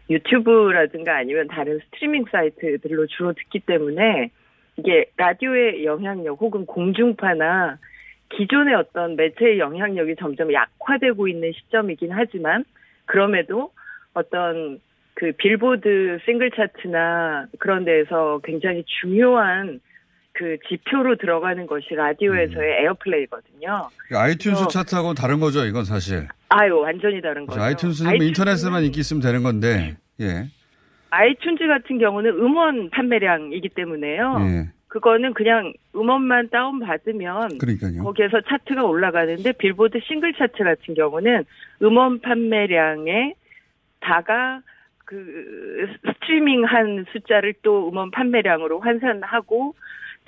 [0.09, 4.31] 유튜브라든가 아니면 다른 스트리밍 사이트들로 주로 듣기 때문에
[4.77, 7.77] 이게 라디오의 영향력 혹은 공중파나
[8.29, 12.63] 기존의 어떤 매체의 영향력이 점점 약화되고 있는 시점이긴 하지만
[13.05, 13.71] 그럼에도
[14.13, 14.79] 어떤
[15.19, 19.81] 그 빌보드 싱글 차트나 그런 데에서 굉장히 중요한
[20.31, 23.89] 그 지표로 들어가는 것이 라디오에서의 airplay거든요.
[24.11, 24.67] 아이튠스 어.
[24.69, 26.25] 차트하고 다른 거죠, 이건 사실.
[26.47, 27.59] 아유, 완전히 다른 거죠.
[27.59, 27.87] 그렇죠.
[27.87, 30.47] 아이튠스는 뭐 인터넷에만 인기 있으면 되는 건데, 예.
[31.09, 34.37] 아이튠즈 같은 경우는 음원 판매량이기 때문에요.
[34.39, 34.69] 예.
[34.87, 38.03] 그거는 그냥 음원만 다운 받으면 그러니까요.
[38.03, 41.43] 거기에서 차트가 올라가는데 빌보드 싱글 차트 같은 경우는
[41.81, 43.33] 음원 판매량에
[43.99, 44.61] 다가
[45.09, 49.73] 그 스트리밍한 숫자를 또 음원 판매량으로 환산하고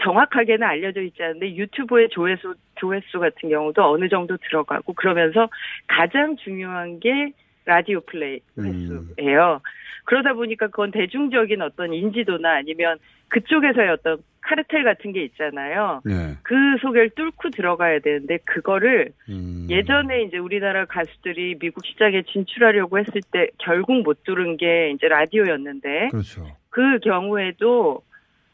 [0.01, 5.49] 정확하게는 알려져 있지 않은데 유튜브의 조회수 조회수 같은 경우도 어느 정도 들어가고 그러면서
[5.85, 7.31] 가장 중요한 게
[7.65, 9.61] 라디오 플레이 횟수예요.
[10.05, 12.97] 그러다 보니까 그건 대중적인 어떤 인지도나 아니면
[13.31, 16.01] 그쪽에서의 어떤 카르텔 같은 게 있잖아요.
[16.03, 16.35] 네.
[16.43, 19.67] 그 속을 뚫고 들어가야 되는데 그거를 음.
[19.69, 26.09] 예전에 이제 우리나라 가수들이 미국 시장에 진출하려고 했을 때 결국 못 뚫은 게 이제 라디오였는데
[26.09, 26.45] 그렇죠.
[26.69, 28.01] 그 경우에도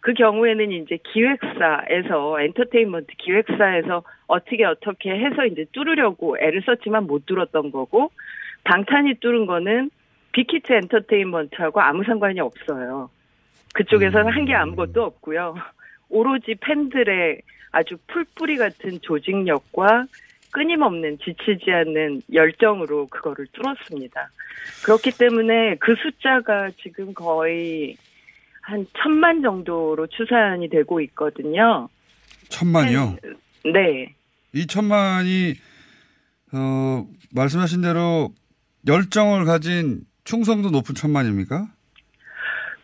[0.02, 7.72] 그 경우에는 이제 기획사에서 엔터테인먼트 기획사에서 어떻게 어떻게 해서 이제 뚫으려고 애를 썼지만 못 뚫었던
[7.72, 8.12] 거고
[8.64, 9.90] 방탄이 뚫은 거는
[10.34, 13.10] 빅히트 엔터테인먼트하고 아무 상관이 없어요.
[13.78, 15.56] 그쪽에서는 한 게 아무것도 없고요.
[16.10, 20.08] 오로지 팬들의 아주 풀뿌리 같은 조직력과
[20.52, 24.30] 끊임없는 지치지 않는 열정으로 그거를 뚫었습니다.
[24.86, 27.98] 그렇기 때문에 그 숫자가 지금 거의
[28.62, 31.88] 한 천만 정도로 추산이 되고 있거든요.
[32.50, 33.18] 천만이요?
[33.74, 34.16] 네.
[34.54, 35.54] 이 천만이,
[36.54, 38.34] 어, 말씀하신 대로
[38.88, 41.68] 열정을 가진 충성도 높은 천만입니까?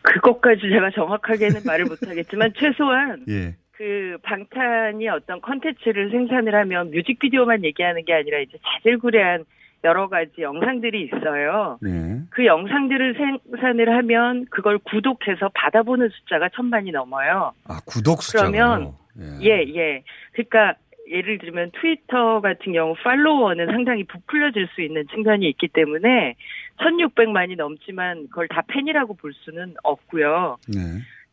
[0.03, 3.55] 그것까지 제가 정확하게는 말을 못하겠지만 최소한 예.
[3.71, 9.45] 그 방탄이 어떤 컨텐츠를 생산을 하면 뮤직비디오만 얘기하는 게 아니라 이제 자질구레한
[9.83, 11.77] 여러 가지 영상들이 있어요.
[11.81, 12.21] 네.
[12.29, 13.15] 그 영상들을
[13.51, 17.51] 생산을 하면 그걸 구독해서 받아보는 숫자가 천만이 넘어요.
[17.67, 18.93] 아, 구독 숫자요 그러면
[19.41, 20.03] 예, 예.
[20.31, 20.75] 그러니까
[21.11, 26.35] 예를 들면 트위터 같은 경우 follower는 상당히 부풀려질 수 있는 측면이 있기 때문에
[26.79, 30.57] 1600만이 넘지만 그걸 다 팬이라고 볼 수는 없고요.
[30.67, 30.79] 네.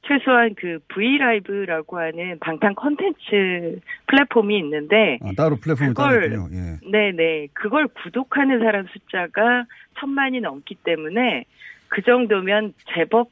[0.07, 6.49] 최소한 그 브이라이브라고 하는 방탄 컨텐츠 플랫폼이 있는데 아, 따로 플랫폼이 따로 그걸 있군요.
[6.53, 6.91] 예.
[6.91, 9.67] 네네 그걸 구독하는 사람 숫자가
[9.99, 11.45] 천만이 넘기 때문에
[11.89, 13.31] 그 정도면 제법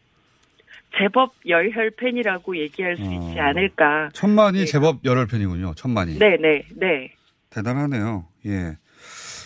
[0.98, 4.10] 제법 열혈 팬이라고 얘기할 수 있지 않을까.
[4.12, 5.74] 천만이 제법 열혈 팬이군요.
[5.74, 6.18] 천만이.
[6.18, 7.12] 네네 네.
[7.50, 8.26] 대단하네요.
[8.46, 8.76] 예.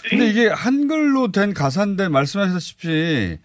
[0.08, 3.38] 근데 이게 한글로 된 가사인데 말씀하셨다시피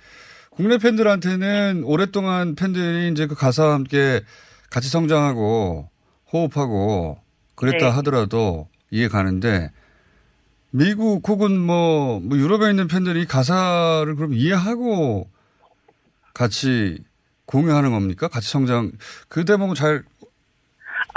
[0.49, 4.21] 국내 팬들한테는 오랫동안 팬들이 이제 그 가사와 함께
[4.69, 5.89] 같이 성장하고
[6.33, 7.19] 호흡하고
[7.55, 7.91] 그랬다 네.
[7.91, 9.71] 하더라도 이해 가는데
[10.71, 15.29] 미국 혹은 뭐, 뭐 유럽에 있는 팬들이 가사를 그럼 이해하고
[16.33, 16.99] 같이
[17.45, 18.27] 공유하는 겁니까?
[18.27, 18.91] 같이 성장.
[19.29, 20.03] 그 대목은 잘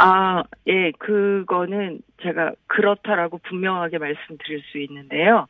[0.02, 5.46] 아, 예, 그거는 제가 그렇다라고 분명하게 말씀드릴 수 있는데요.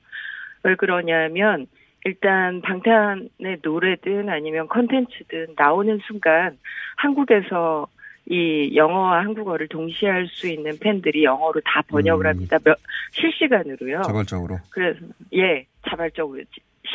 [0.64, 1.66] 왜 그러냐면,
[2.04, 6.58] 일단 방탄의 노래든 아니면 컨텐츠든 나오는 순간
[6.96, 7.86] 한국에서
[8.28, 12.58] 이 영어와 한국어를 동시에 할 수 있는 팬들이 영어로 다 번역을 합니다.
[12.64, 12.76] 몇,
[13.12, 14.02] 실시간으로요.
[14.02, 14.56] 자발적으로.
[14.70, 14.98] 그래서
[15.34, 16.42] 예 자발적으로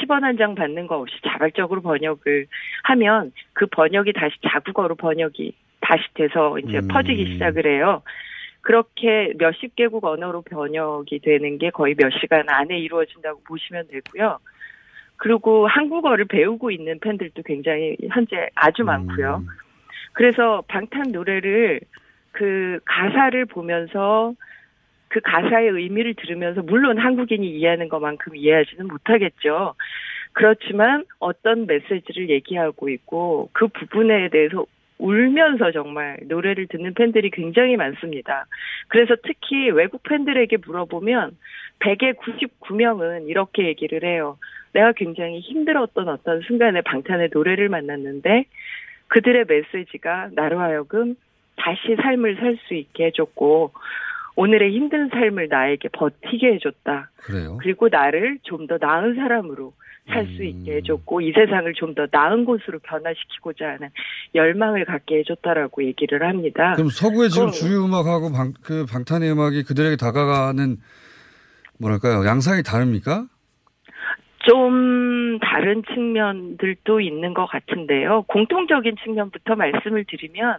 [0.01, 2.47] 10원 한 장 받는 거 없이 자발적으로 번역을
[2.83, 5.53] 하면 그 번역이 다시 자국어로 번역이
[5.85, 6.87] 다시 돼서 이제 음.
[6.87, 8.01] 퍼지기 시작을 해요.
[8.61, 14.39] 그렇게 몇십 개국 언어로 번역이 되는 게 거의 몇 시간 안에 이루어진다고 보시면 되고요.
[15.17, 19.43] 그리고 한국어를 배우고 있는 팬들도 굉장히 현재 아주 많고요.
[20.13, 21.81] 그래서 방탄 노래를
[22.31, 24.33] 그 가사를 보면서
[25.07, 29.75] 그 가사의 의미를 들으면서 물론 한국인이 이해하는 것만큼 이해하지는 못하겠죠.
[30.33, 34.65] 그렇지만 어떤 메시지를 얘기하고 있고 그 부분에 대해서
[34.97, 38.45] 울면서 정말 노래를 듣는 팬들이 굉장히 많습니다.
[38.87, 41.37] 그래서 특히 외국 팬들에게 물어보면
[41.79, 44.37] 100에 99명은 이렇게 얘기를 해요.
[44.73, 48.45] 내가 굉장히 힘들었던 어떤 순간에 방탄의 노래를 만났는데
[49.07, 51.15] 그들의 메시지가 나로 하여금
[51.57, 53.71] 다시 삶을 살 수 있게 해줬고
[54.35, 57.09] 오늘의 힘든 삶을 나에게 버티게 해줬다.
[57.17, 57.57] 그래요.
[57.61, 59.73] 그리고 나를 좀 더 나은 사람으로
[60.07, 63.89] 살수 있게 해줬고 이 세상을 좀 더 나은 곳으로 변화시키고자 하는
[64.33, 66.73] 열망을 갖게 해줬다라고 얘기를 합니다.
[66.75, 70.77] 그럼 서구의 지금 주류 음악하고 방, 그 방탄의 음악이 그들에게 다가가는
[71.79, 73.25] 뭐랄까요 양상이 다릅니까?
[74.39, 78.23] 좀 다른 측면들도 있는 것 같은데요.
[78.27, 80.57] 공통적인 측면부터 말씀을 드리면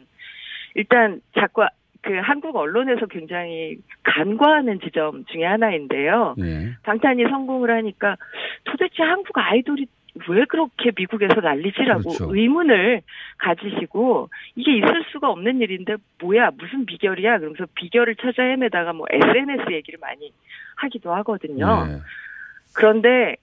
[0.74, 1.64] 일단 자꾸
[2.06, 6.36] 그 한국 언론에서 굉장히 간과하는 지점 중에 하나인데요.
[6.38, 6.70] 예.
[6.84, 8.16] 방탄이 성공을 하니까
[8.62, 9.86] 도대체 한국 아이돌이
[10.28, 12.34] 왜 그렇게 미국에서 난리지라고 그렇죠.
[12.34, 13.02] 의문을
[13.38, 19.72] 가지시고 이게 있을 수가 없는 일인데 뭐야 무슨 비결이야 그러면서 비결을 찾아 헤매다가 뭐 SNS
[19.72, 20.32] 얘기를 많이
[20.76, 21.86] 하기도 하거든요.
[21.88, 21.98] 예.
[22.76, 23.36] 그런데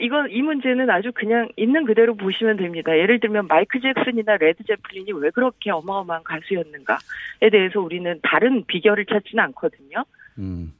[0.00, 2.96] 이건 이 문제는 아주 그냥 있는 그대로 보시면 됩니다.
[2.96, 9.42] 예를 들면 마이클 잭슨이나 레드 제플린이 왜 그렇게 어마어마한 가수였는가에 대해서 우리는 다른 비결을 찾지는
[9.44, 10.04] 않거든요.
[10.38, 10.72] 음.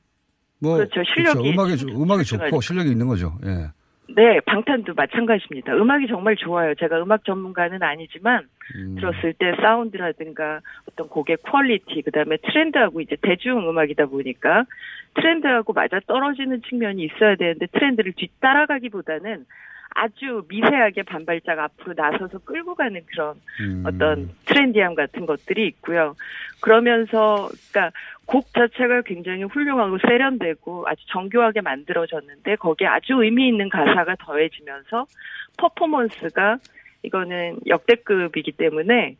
[0.61, 1.03] 뭐 그렇죠.
[1.15, 2.61] 실력이 음악이 좋- 음악이 좋고.
[2.61, 3.39] 실력이 있는 거죠.
[3.45, 3.67] 예.
[4.15, 5.75] 네, 방탄도 마찬가지입니다.
[5.75, 6.75] 음악이 정말 좋아요.
[6.75, 8.47] 제가 음악 전문가는 아니지만
[8.77, 8.97] 음.
[8.97, 14.65] 들었을 때 사운드라든가 어떤 곡의 quality, 그다음에 트렌드하고 이제 대중 음악이다 보니까
[15.15, 19.45] 트렌드하고 맞아 떨어지는 측면이 있어야 되는데 트렌드를 뒤따라가기보다는
[19.95, 23.85] 아주 미세하게 반발짝 앞으로 나서서 끌고 가는 그런 음.
[23.87, 26.15] 어떤 trendy함 같은 것들이 있고요.
[26.61, 34.17] 그러면서 그러니까 곡 자체가 굉장히 훌륭하고 세련되고 아주 정교하게 만들어졌는데 거기에 아주 의미 있는 가사가
[34.21, 35.07] 더해지면서
[35.59, 36.59] 퍼포먼스가
[37.03, 39.17] 이거는 역대급이기 때문에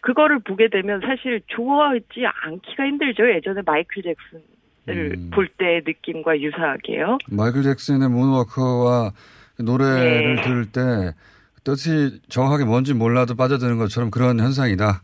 [0.00, 3.28] 그거를 보게 되면 사실 좋아하지 않기가 힘들죠.
[3.30, 5.30] 예전에 마이클 잭슨을 음.
[5.32, 7.18] 볼 때의 느낌과 유사하게요.
[7.30, 9.16] 마이클 잭슨의 문워커와 그
[9.58, 10.42] 노래를 네.
[10.42, 11.14] 들을 때
[11.64, 15.02] 뜻이 정확하게 뭔지 몰라도 빠져드는 것처럼 그런 현상이다.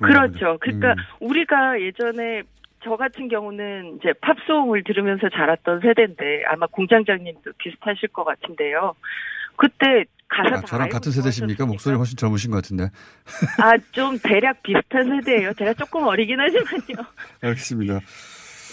[0.00, 0.58] 그렇죠.
[0.60, 0.96] 그러니까 음.
[1.20, 2.42] 우리가 예전에
[2.84, 8.94] 저 같은 경우는 이제 팝송을 들으면서 자랐던 세대인데 아마 공장장님도 비슷하실 것 같은데요.
[9.56, 11.66] 그때 가사 아, 다 저랑 같은 세대십니까?
[11.66, 12.90] 목소리 훨씬 젊으신 것 같은데.
[13.60, 15.52] 아, 좀 대략 비슷한 세대예요.
[15.54, 17.08] 제가 조금 어리긴 하지만요.
[17.42, 18.00] 알겠습니다.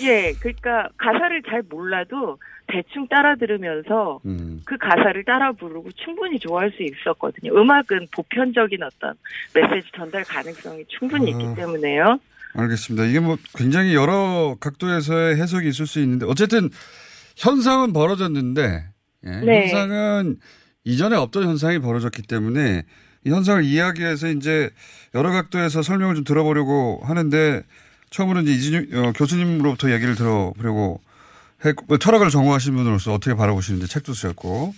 [0.01, 4.61] 예, 그러니까 가사를 잘 몰라도 대충 따라 들으면서 음.
[4.65, 7.53] 그 가사를 따라 부르고 충분히 좋아할 수 있었거든요.
[7.53, 9.13] 음악은 보편적인 어떤
[9.53, 11.37] 메시지 전달 가능성이 충분히 아.
[11.37, 12.19] 있기 때문에요.
[12.55, 13.05] 알겠습니다.
[13.05, 16.69] 이게 뭐 굉장히 여러 각도에서의 해석이 있을 수 있는데 어쨌든
[17.35, 18.85] 현상은 벌어졌는데
[19.25, 19.61] 예, 네.
[19.61, 20.37] 현상은
[20.83, 22.83] 이전에 없던 현상이 벌어졌기 때문에
[23.25, 24.69] 이 현상을 이해하기 위해서 이제
[25.15, 27.63] 여러 각도에서 설명을 좀 들어보려고 하는데
[28.09, 31.01] 처음으로 이제 이진유 어, 교수님으로부터 얘기를 들어보려고
[31.63, 34.73] 했고 뭐 철학을 전공하신 분으로서 어떻게 바라보시는지 책도 쓰셨고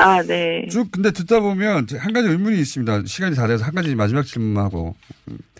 [0.00, 0.66] 아, 네.
[0.70, 3.02] 쭉 근데 듣다 보면 한 가지 의문이 있습니다.
[3.06, 4.94] 시간이 다 돼서 한 가지 마지막 질문하고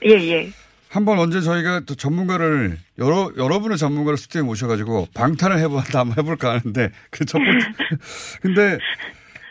[0.04, 0.52] 예, 예.
[0.88, 6.90] 한번 언제 저희가 또 전문가를 여러 여러분의 전문가를 스튜디오에 모셔가지고 방탄을 해본다 한번 해볼까 하는데
[7.10, 7.66] 그 첫 번째
[8.40, 8.78] 근데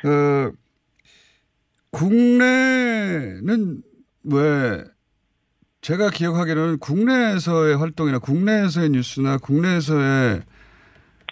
[0.05, 0.51] 어
[1.91, 3.81] 국내는
[4.23, 4.83] 왜
[5.87, 10.41] 제가 기억하기로는 국내에서의 활동이나 국내에서의 뉴스나 국내에서의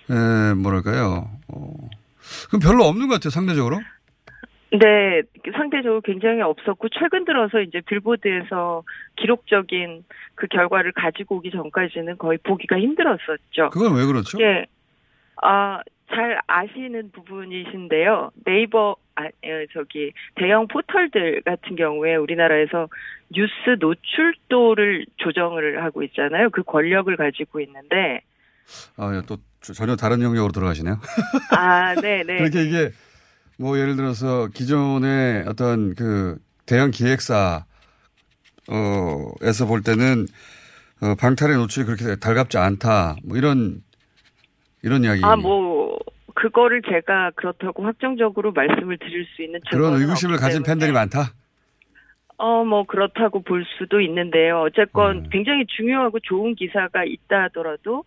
[0.09, 1.73] 에, 뭐랄까요 어,
[2.47, 3.81] 그럼 별로 없는 것 같아요 상대적으로
[4.71, 8.83] 네, 상대적으로 굉장히 없었고 최근 들어서 이제 빌보드에서
[9.17, 13.69] 기록적인 그 결과를 가지고 오기 전까지는 거의 보기가 힘들었었죠.
[13.71, 14.37] 그건 왜 그렇죠?
[14.41, 14.65] 예,
[15.41, 18.31] 아, 잘 아시는 부분이신데요.
[18.45, 22.89] 네이버, 아, 에, 저기, 대형 포털들 같은 경우에 우리나라에서
[23.31, 26.49] 뉴스 노출도를 조정을 하고 있잖아요.
[26.49, 28.21] 그 권력을 가지고 있는데,
[28.97, 30.99] 아, 또 전혀 다른 영역으로 들어가시네요.
[31.51, 32.37] 아, 네, 네.
[32.37, 32.91] 그러니까 이게
[33.57, 37.65] 뭐 예를 들어서 기존의 어떤 그 대형 기획사
[38.67, 40.25] 어에서 볼 때는
[41.01, 43.15] 어 방탄의 노출이 그렇게 달갑지 않다.
[43.23, 43.81] 뭐 이런
[44.81, 45.21] 이런 이야기.
[45.23, 45.74] 아, 뭐,
[46.35, 50.63] 그거를 제가 그렇다고 확정적으로 말씀을 드릴 수 있는 그런 의구심을 가진.
[50.63, 51.31] 팬들이 많다.
[52.37, 54.61] 어, 뭐, 그렇다고 볼 수도 있는데요.
[54.61, 55.29] 어쨌건 음.
[55.31, 58.03] 굉장히 중요하고 좋은 기사가 있다 하더라도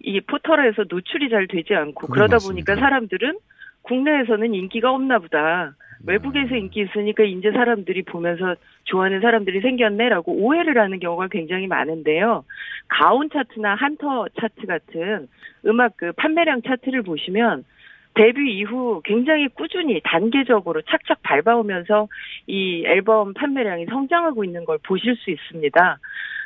[0.00, 2.72] 이 포털에서 노출이 잘 되지 않고 그러다 맞습니다.
[2.72, 3.38] 보니까 사람들은
[3.82, 5.74] 국내에서는 인기가 없나 보다.
[6.00, 6.12] 네.
[6.12, 12.44] 외국에서 인기 있으니까 이제 사람들이 보면서 좋아하는 사람들이 생겼네라고 오해를 하는 경우가 굉장히 많은데요.
[12.88, 15.28] 가온 차트나 한터 차트 같은
[15.66, 17.64] 음악 그 판매량 차트를 보시면
[18.14, 22.08] 데뷔 이후 굉장히 꾸준히 단계적으로 착착 밟아오면서
[22.46, 25.98] 이 앨범 판매량이 성장하고 있는 걸 보실 수 있습니다.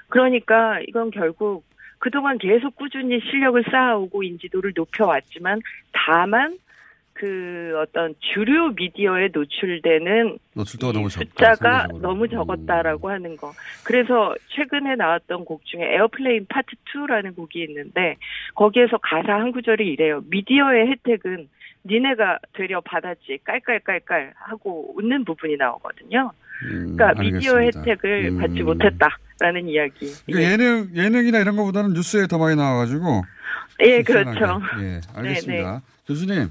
[0.09, 1.65] 그러니까 이건 결국
[1.99, 5.61] 그동안 계속 꾸준히 실력을 쌓아오고 인지도를 높여왔지만
[5.93, 6.57] 다만
[7.19, 11.27] 그 어떤 주류 미디어에 노출되는 노출도가 너무 적다.
[11.27, 12.01] 숫자가 상대적으로.
[12.01, 13.53] 너무 적었다라고 하는 거.
[13.85, 18.15] 그래서 최근에 나왔던 곡 중에 Airplane Part 2라는 곡이 있는데
[18.55, 20.23] 거기에서 가사 한 구절이 이래요.
[20.31, 21.49] 미디어의 혜택은
[21.87, 26.31] 니네가 되려 받았지 깔깔깔깔 하고 웃는 부분이 나오거든요.
[26.61, 27.81] 그러니까 미디어 음, 알겠습니다.
[27.81, 28.39] 혜택을 음.
[28.39, 30.13] 받지 못했다라는 이야기.
[30.27, 33.23] 그러니까 예능 예능이나 이런 거보다는 뉴스에 더 많이 나와가지고.
[33.85, 34.03] 예.
[34.03, 34.61] 그렇죠.
[34.81, 35.73] 예, 알겠습니다.
[35.73, 36.49] 네, 교수님.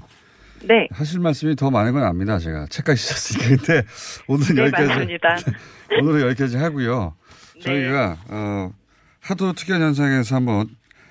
[0.64, 0.88] 네.
[0.90, 2.38] 하실 말씀이 더 많은 건 압니다.
[2.38, 3.48] 제가 책까지 쓰셨으니까.
[3.66, 3.86] 근데
[4.26, 4.88] 오늘은 네, 여기까지.
[4.88, 5.36] 맞습니다.
[6.02, 7.14] 오늘은 여기까지 하고요.
[7.56, 7.60] 네.
[7.60, 8.70] 저희가 어,
[9.20, 10.68] 하도 특이한 현상에서 한번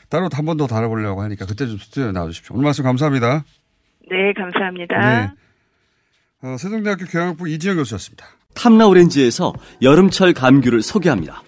[0.09, 2.55] 따로 한 번 더 다뤄보려고 하니까 그때 좀 스튜디오에 나와주십시오.
[2.55, 3.43] 오늘 말씀 감사합니다.
[4.09, 4.97] 네, 감사합니다.
[4.99, 5.31] 네.
[6.43, 8.25] 어, 세종대학교 교양학부 이지영 교수였습니다.
[8.53, 11.43] 탐라 오렌지에서 여름철 감귤을 소개합니다.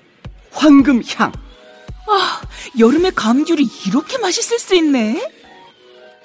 [0.52, 1.32] 황금향.
[2.12, 2.42] 아,
[2.80, 5.32] 여름에 감귤이 이렇게 맛있을 수 있네.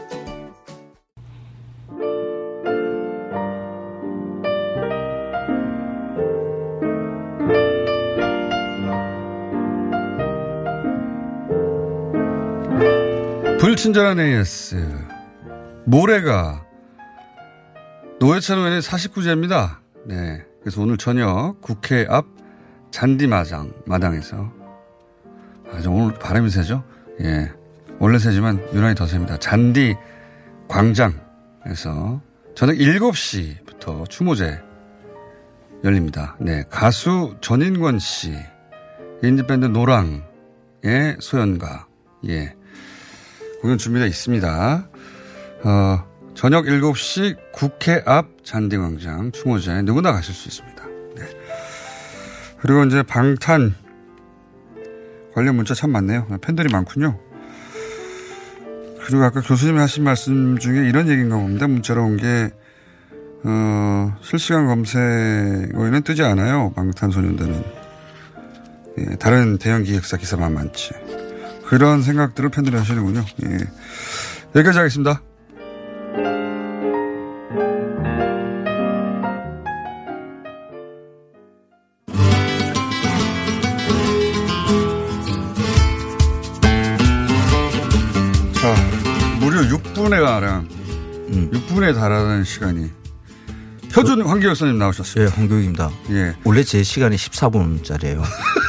[13.61, 14.75] 불친절한 AS.
[15.85, 16.65] 모레가
[18.19, 19.77] 노회찬 의원의 49제입니다.
[20.07, 20.43] 네.
[20.61, 22.25] 그래서 오늘 저녁 국회 앞
[22.89, 24.51] 잔디마장, 마당에서.
[25.71, 26.83] 아, 저 오늘 바람이 세죠?
[27.21, 27.51] 예.
[27.99, 29.37] 원래 세지만 유난히 더 셉니다.
[29.37, 29.95] 잔디
[30.67, 32.19] 광장에서
[32.55, 34.59] 저녁 7시부터 추모제
[35.83, 36.35] 열립니다.
[36.39, 36.63] 네.
[36.67, 38.33] 가수 전인권 씨,
[39.21, 41.85] 인디밴드 노랑의 소연가,
[42.27, 42.55] 예.
[43.61, 44.89] 공연 준비가 있습니다.
[45.63, 46.03] 어,
[46.33, 50.83] 저녁 7시 국회 앞 잔디광장 추모제에 누구나 가실 수 있습니다.
[51.15, 51.23] 네.
[52.59, 53.75] 그리고 이제 방탄
[55.33, 56.27] 관련 문자 참 많네요.
[56.41, 57.19] 팬들이 많군요.
[59.05, 61.67] 그리고 아까 교수님이 하신 말씀 중에 이런 얘기인가 봅니다.
[61.67, 62.51] 문자로 온 게,
[63.43, 66.71] 어, 실시간 검색어에는 뜨지 않아요.
[66.75, 67.63] 방탄소년단은.
[68.99, 70.91] 예, 다른 대형 기획사 기사만 많지.
[71.71, 73.23] 그런 생각들을 팬들이 하시는군요.
[73.45, 73.59] 예.
[74.53, 75.21] 여기까지 하겠습니다.
[88.55, 88.75] 자,
[89.39, 90.67] 무려 6분에 가량,
[91.29, 92.91] 6분에 달하는 시간이.
[93.93, 95.21] 표준 황교익 선생님 나오셨습니다.
[95.23, 95.89] 예, 황교익입니다.
[96.09, 96.35] 예.
[96.43, 98.23] 원래 제 시간이 14분짜리예요.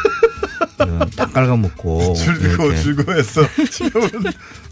[1.16, 2.14] 다 깔아먹고.
[2.14, 2.83] 즐거워, 이렇게.
[2.83, 3.43] 즐거워했어.
[3.70, 4.11] 지금은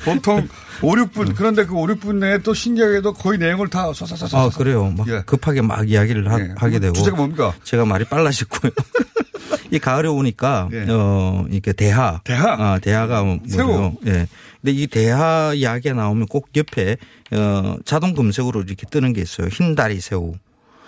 [0.04, 0.48] 보통
[0.82, 1.34] 5, 6분.
[1.36, 4.34] 그런데 그 5, 6분 내에 또 신기하게도 거의 내용을 다 쏴쏴쏴쏴.
[4.34, 4.92] 아, 그래요.
[4.96, 6.70] 막 급하게 막 이야기를 하, 예.
[6.70, 6.92] 게 되고.
[6.94, 7.54] 주제가 뭡니까?
[7.64, 8.72] 제가 말이 빨라졌고요.
[9.72, 12.20] 이 가을에 오니까, 어, 이렇게 대하.
[12.26, 12.32] 예.
[12.32, 12.52] 대하?
[12.58, 13.38] 아, 대하가 뭐요?
[13.48, 13.92] 새우.
[14.06, 14.26] 예.
[14.61, 16.96] 근데 이 대하 이야기가 나오면 꼭 옆에,
[17.32, 19.48] 어, 자동 검색으로 이렇게 뜨는 게 있어요.
[19.48, 20.34] 흰다리 새우.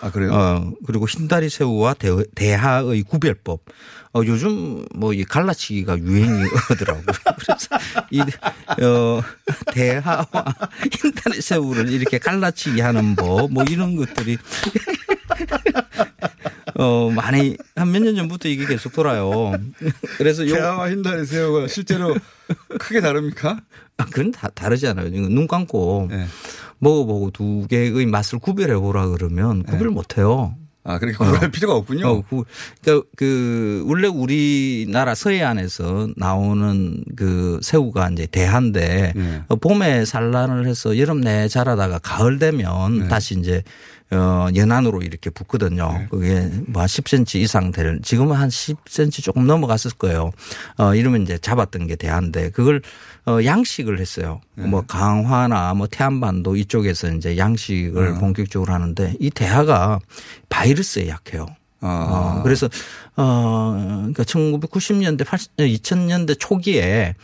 [0.03, 0.33] 아, 그래요?
[0.35, 3.61] 어, 그리고 흰다리 새우와 대, 대하의 구별법.
[4.15, 7.05] 어, 요즘 뭐 이 갈라치기가 유행이더라고요.
[7.39, 7.69] 그래서
[8.11, 8.21] 이,
[8.85, 9.23] 어,
[9.73, 10.27] 대하와
[10.91, 14.37] 흰다리 새우를 이렇게 갈라치기 하는 법, 뭐 이런 것들이
[16.75, 19.53] 어, 많이, 한 몇 년 전부터 이게 계속 돌아요.
[20.19, 20.55] 그래서 요.
[20.55, 22.17] 대하와 흰다리 새우가 실제로
[22.81, 23.61] 크게 다릅니까?
[23.99, 25.09] 아, 그건 다 다르지 않아요.
[25.11, 26.27] 눈 감고 네.
[26.83, 30.55] 먹어보고 두 개의 맛을 구별해 보라 그러면 구별 못 해요.
[30.85, 32.09] 아, 그렇게 구별할 필요가 없군요.
[32.09, 32.43] 어, 그,
[32.83, 39.43] 그러니까 그, 원래 우리나라 서해안에서 나오는 그 새우가 이제 대한데 네.
[39.47, 43.09] 어, 봄에 산란을 해서 여름 내에 자라다가 가을 되면 네.
[43.09, 43.62] 다시 이제
[44.11, 46.07] 어, 연안으로 이렇게 붙거든요.
[46.11, 50.33] 그게 뭐 한 10cm 이상 될, 지금은 한 10cm 조금 넘어갔을 거예요.
[50.76, 52.83] 어, 이러면 이제 잡았던 게 대한데 그걸
[53.27, 54.41] 어, 양식을 했어요.
[54.57, 54.66] 네.
[54.66, 58.18] 뭐 강화나 뭐 태안반도 이쪽에서 이제 양식을 네.
[58.18, 60.01] 본격적으로 하는데 이 대하가
[60.49, 61.47] 바이러스에 약해요.
[61.81, 62.39] 아.
[62.39, 62.68] 어, 그래서
[63.16, 67.14] 어 그러니까 1990년대 80, 2000년대 초기에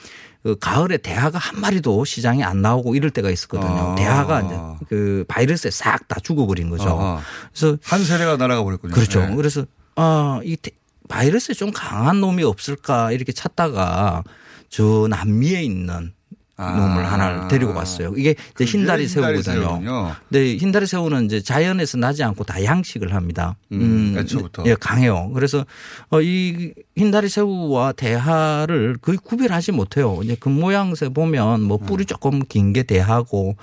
[0.44, 3.92] 그 가을에 대하가 한 마리도 시장에 안 나오고 이럴 때가 있었거든요.
[3.92, 3.94] 아.
[3.96, 4.56] 대하가 이제
[4.88, 6.88] 그 바이러스에 싹 다 죽어버린 거죠.
[6.90, 7.20] 아하.
[7.52, 8.94] 그래서 한 세대가 날아가 버렸군요.
[8.94, 9.26] 그렇죠.
[9.26, 9.34] 네.
[9.34, 9.64] 그래서
[9.96, 10.70] 아, 이 대-
[11.08, 14.22] 바이러스에 좀 강한 놈이 없을까 이렇게 찾다가
[14.68, 16.12] 저 남미에 있는
[16.60, 18.14] 놈을 하나를 데리고 왔어요.
[18.16, 18.66] 이게 이제 아.
[18.66, 19.80] 흰다리 새우거든요.
[20.28, 23.54] 근데 흰다리 새우는 이제 자연에서 나지 않고 다 양식을 합니다.
[23.70, 24.64] 음, 애초부터.
[24.66, 25.30] 예, 강해요.
[25.34, 25.64] 그래서
[26.10, 30.18] 어, 이 흰다리 새우와 대하를 거의 구별하지 못해요.
[30.24, 31.86] 이제 그 모양새 보면 뭐 음.
[31.86, 33.54] 뿌리 조금 긴 게 대하고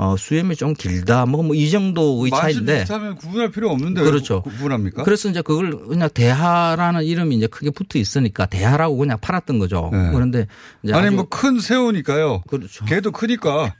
[0.00, 4.42] 어, 수염이 좀 길다 뭐 뭐 이 정도의 차이인데 비슷하면 구분할 필요 없는데 그렇죠.
[4.42, 5.02] 구- 구분합니까?
[5.04, 9.90] 그래서 이제 그걸 그냥 대하라는 이름이 이제 크게 붙어 있으니까 대하라고 그냥 팔았던 거죠.
[9.92, 10.10] 네.
[10.12, 10.46] 그런데
[10.82, 12.42] 이제 아니 뭐 큰 새우니까요.
[12.48, 12.84] 그렇죠.
[12.86, 13.74] 걔도 크니까.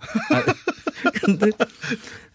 [1.25, 1.51] 근데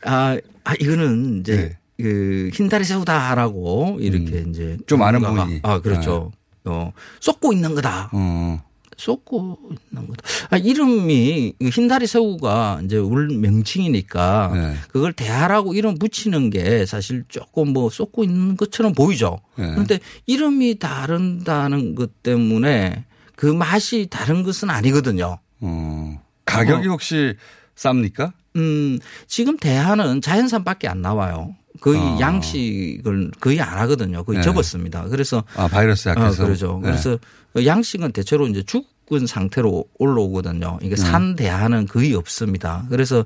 [0.03, 1.55] 아, 아 이거는 이제
[1.97, 2.03] 네.
[2.03, 4.77] 그 흰다리 새우다라고 이렇게 이제 음.
[4.87, 5.59] 좀 아는 분이.
[5.63, 6.31] 아 그렇죠.
[6.65, 8.09] 어 쏟고 있는 거다.
[8.11, 8.63] 어.
[8.97, 9.57] 쏟고
[9.91, 10.23] 있는 거다.
[10.49, 14.75] 아, 이름이 그 흰다리 새우가 이제 울 명칭이니까 네.
[14.89, 19.39] 그걸 대하라고 이름 붙이는 게 사실 조금 뭐 쏟고 있는 것처럼 보이죠.
[19.57, 19.67] 네.
[19.71, 25.39] 그런데 이름이 다른다는 것 때문에 그 맛이 다른 것은 아니거든요.
[25.61, 26.21] 어.
[26.45, 27.35] 가격이 혹시
[27.75, 28.31] 쌉니까?
[28.55, 31.55] 음, 지금 대하는 자연산밖에 안 나와요.
[31.81, 32.17] 거의 아.
[32.19, 34.23] 양식을 거의 안 하거든요.
[34.23, 34.43] 거의 네.
[34.43, 35.05] 접었습니다.
[35.09, 36.43] 그래서 아, 바이러스 약해서.
[36.43, 36.79] 어, 그러죠.
[36.81, 36.89] 네.
[36.89, 37.17] 그래서
[37.63, 40.79] 양식은 대체로 이제 죽은 상태로 올라오거든요.
[40.81, 41.01] 이게 네.
[41.01, 42.85] 산 대하는 거의 없습니다.
[42.89, 43.23] 그래서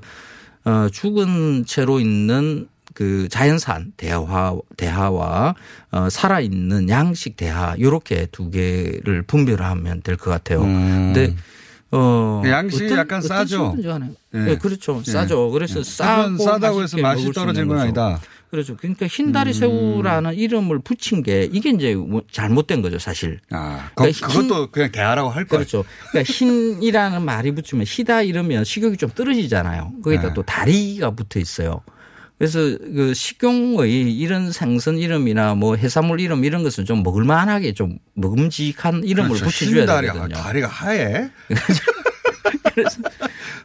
[0.64, 5.54] 어, 죽은 채로 있는 그 자연산 대하 대하와
[5.92, 10.62] 어, 살아 있는 양식 대하 요렇게 두 개를 분별하면 될 것 같아요.
[10.62, 11.12] 음.
[11.14, 11.34] 근데
[11.92, 13.76] 어 양식이 어떤- 약간 어떤 싸죠?
[14.34, 14.38] 예.
[14.38, 15.02] 네, 그렇죠.
[15.06, 15.10] 예.
[15.10, 15.50] 싸죠.
[15.50, 15.84] 그래서 예.
[15.84, 17.80] 싸고 싸다고 해서 맛이 있는 건 거죠.
[17.80, 18.20] 아니다.
[18.50, 18.76] 그렇죠.
[18.76, 19.52] 그러니까 흰다리 음.
[19.52, 23.38] 새우라는 이름을 붙인 게 이게 이제 뭐 잘못된 거죠, 사실.
[23.50, 25.60] 아, 거- 그러니까 흰- 그것도 그냥 대하라고 할 거예요.
[25.64, 25.84] 그렇죠.
[26.10, 29.92] 그러니까 흰이라는 말이 붙으면 희다 이러면 식욕이 좀 떨어지잖아요.
[30.02, 30.34] 거기다 네.
[30.34, 31.80] 또 다리가 붙어 있어요.
[32.40, 39.04] 그래서 그 식용의 이런 생선 이름이나 뭐 해산물 이름 이런 것은 좀 먹을만하게 좀 먹음직한
[39.04, 39.44] 이름을 그렇죠.
[39.44, 40.36] 붙여줘야 흰 다리가 되거든요.
[40.38, 41.30] 다리가 하얘.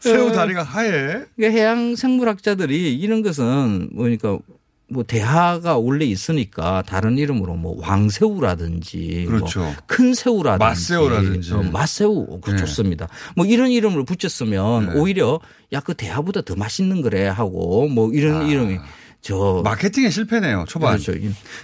[0.02, 0.90] 새우 다리가 하얘.
[1.38, 4.40] 그러니까 해양 생물학자들이 이런 것은 뭐니까
[4.88, 9.62] 뭐 대하가 원래 있으니까 다른 이름으로 뭐 왕새우라든지 그렇죠.
[9.62, 11.54] 뭐 큰 새우라든지 맛새우라든지.
[11.54, 12.58] 어, 맛새우 그 네.
[12.58, 13.08] 좋습니다.
[13.36, 15.00] 뭐 이런 이름을 붙였으면 네.
[15.00, 15.40] 오히려
[15.74, 18.78] 야 그 대하보다 더 맛있는 거래 하고 뭐 이런 이름이
[19.22, 20.66] 저 마케팅의 실패네요.
[20.68, 20.98] 초반.
[21.00, 21.14] 그렇죠.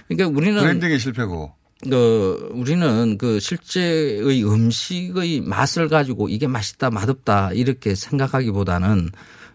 [0.08, 1.52] 그러니까 우리는 브랜딩의 실패고.
[1.90, 9.10] 그 우리는 그 실제의 음식의 맛을 가지고 이게 맛있다 맛없다 이렇게 생각하기보다는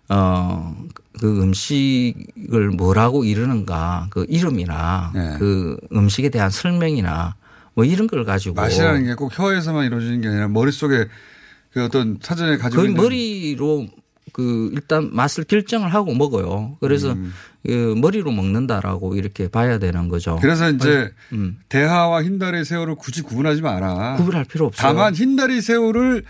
[0.10, 0.74] 어
[1.20, 5.36] 그 음식을 뭐라고 이르는가 그 이름이나 네.
[5.39, 7.36] 그 음식에 대한 설명이나
[7.74, 11.08] 뭐 이런 걸 가지고 맛이라는 게 꼭 혀에서만 이루어지는 게 아니라 머릿속에
[11.72, 13.88] 그 어떤 사전에 가지고 거의 있는 머리로
[14.34, 16.78] 그 일단 맛을 결정을 하고 먹어요.
[16.82, 17.16] 그래서
[17.66, 20.36] 그 머리로 먹는다라고 이렇게 봐야 되는 거죠.
[20.36, 20.39] 음.
[20.41, 21.58] 그래서 이제 음.
[21.70, 24.16] 대하와 흰다리 새우를 굳이 구분하지 마라.
[24.18, 24.93] 구분할 필요 없어요.
[24.93, 26.24] 다만 흰다리 새우를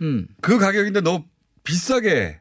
[0.00, 0.26] 음.
[0.40, 1.24] 그 가격인데 너무
[1.62, 2.40] 비싸게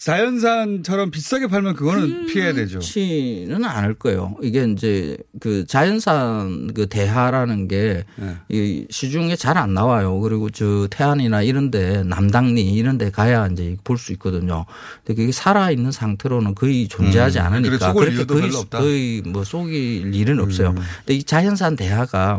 [0.00, 2.78] 자연산처럼 비싸게 팔면 그거는 피해야 되죠.
[2.78, 4.34] 그렇지는 않을 거예요.
[4.42, 8.36] 이게 이제 그 자연산 그 대하라는 게 네.
[8.48, 10.18] 이 시중에 잘 안 나와요.
[10.20, 14.64] 그리고 저 태안이나 이런데 남당리 이런데 가야 이제 볼 수 있거든요.
[15.04, 18.44] 근데 그게 살아 있는 상태로는 거의 존재하지 음, 않으니까 그렇게 거의.
[18.44, 18.64] 음.
[18.70, 20.74] 거의 뭐 속일 일은 없어요.
[20.74, 22.38] 근데 이 자연산 대하가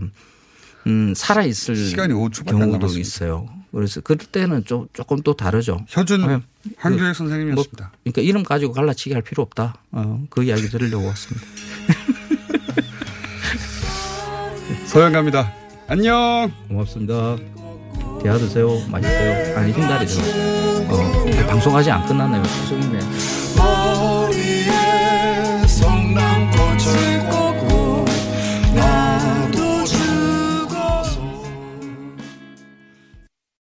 [0.88, 2.98] 음 살아 있을 시간이 5초밖에 안 경우도.
[2.98, 3.48] 있어요.
[3.72, 5.86] 그래서 그럴 때는 좀 조금 또 다르죠.
[5.96, 6.40] 효준 네.
[6.78, 7.84] 황교익 그 선생님이었습니다.
[7.86, 9.76] 뭐 그러니까 이름 가지고 갈라치기 할 필요 없다.
[9.92, 11.48] 어, 그 이야기 들으려고 왔습니다.
[14.88, 15.54] 소영 갑니다.
[15.88, 16.52] 안녕.
[16.68, 17.38] 고맙습니다.
[18.22, 18.70] 대하 드세요.
[18.90, 19.58] 맛있어요.
[19.58, 20.22] 아니 흰 다리죠.
[20.90, 22.44] 어, 방송까지 안 끝났네요.
[22.44, 23.00] 죄송해요.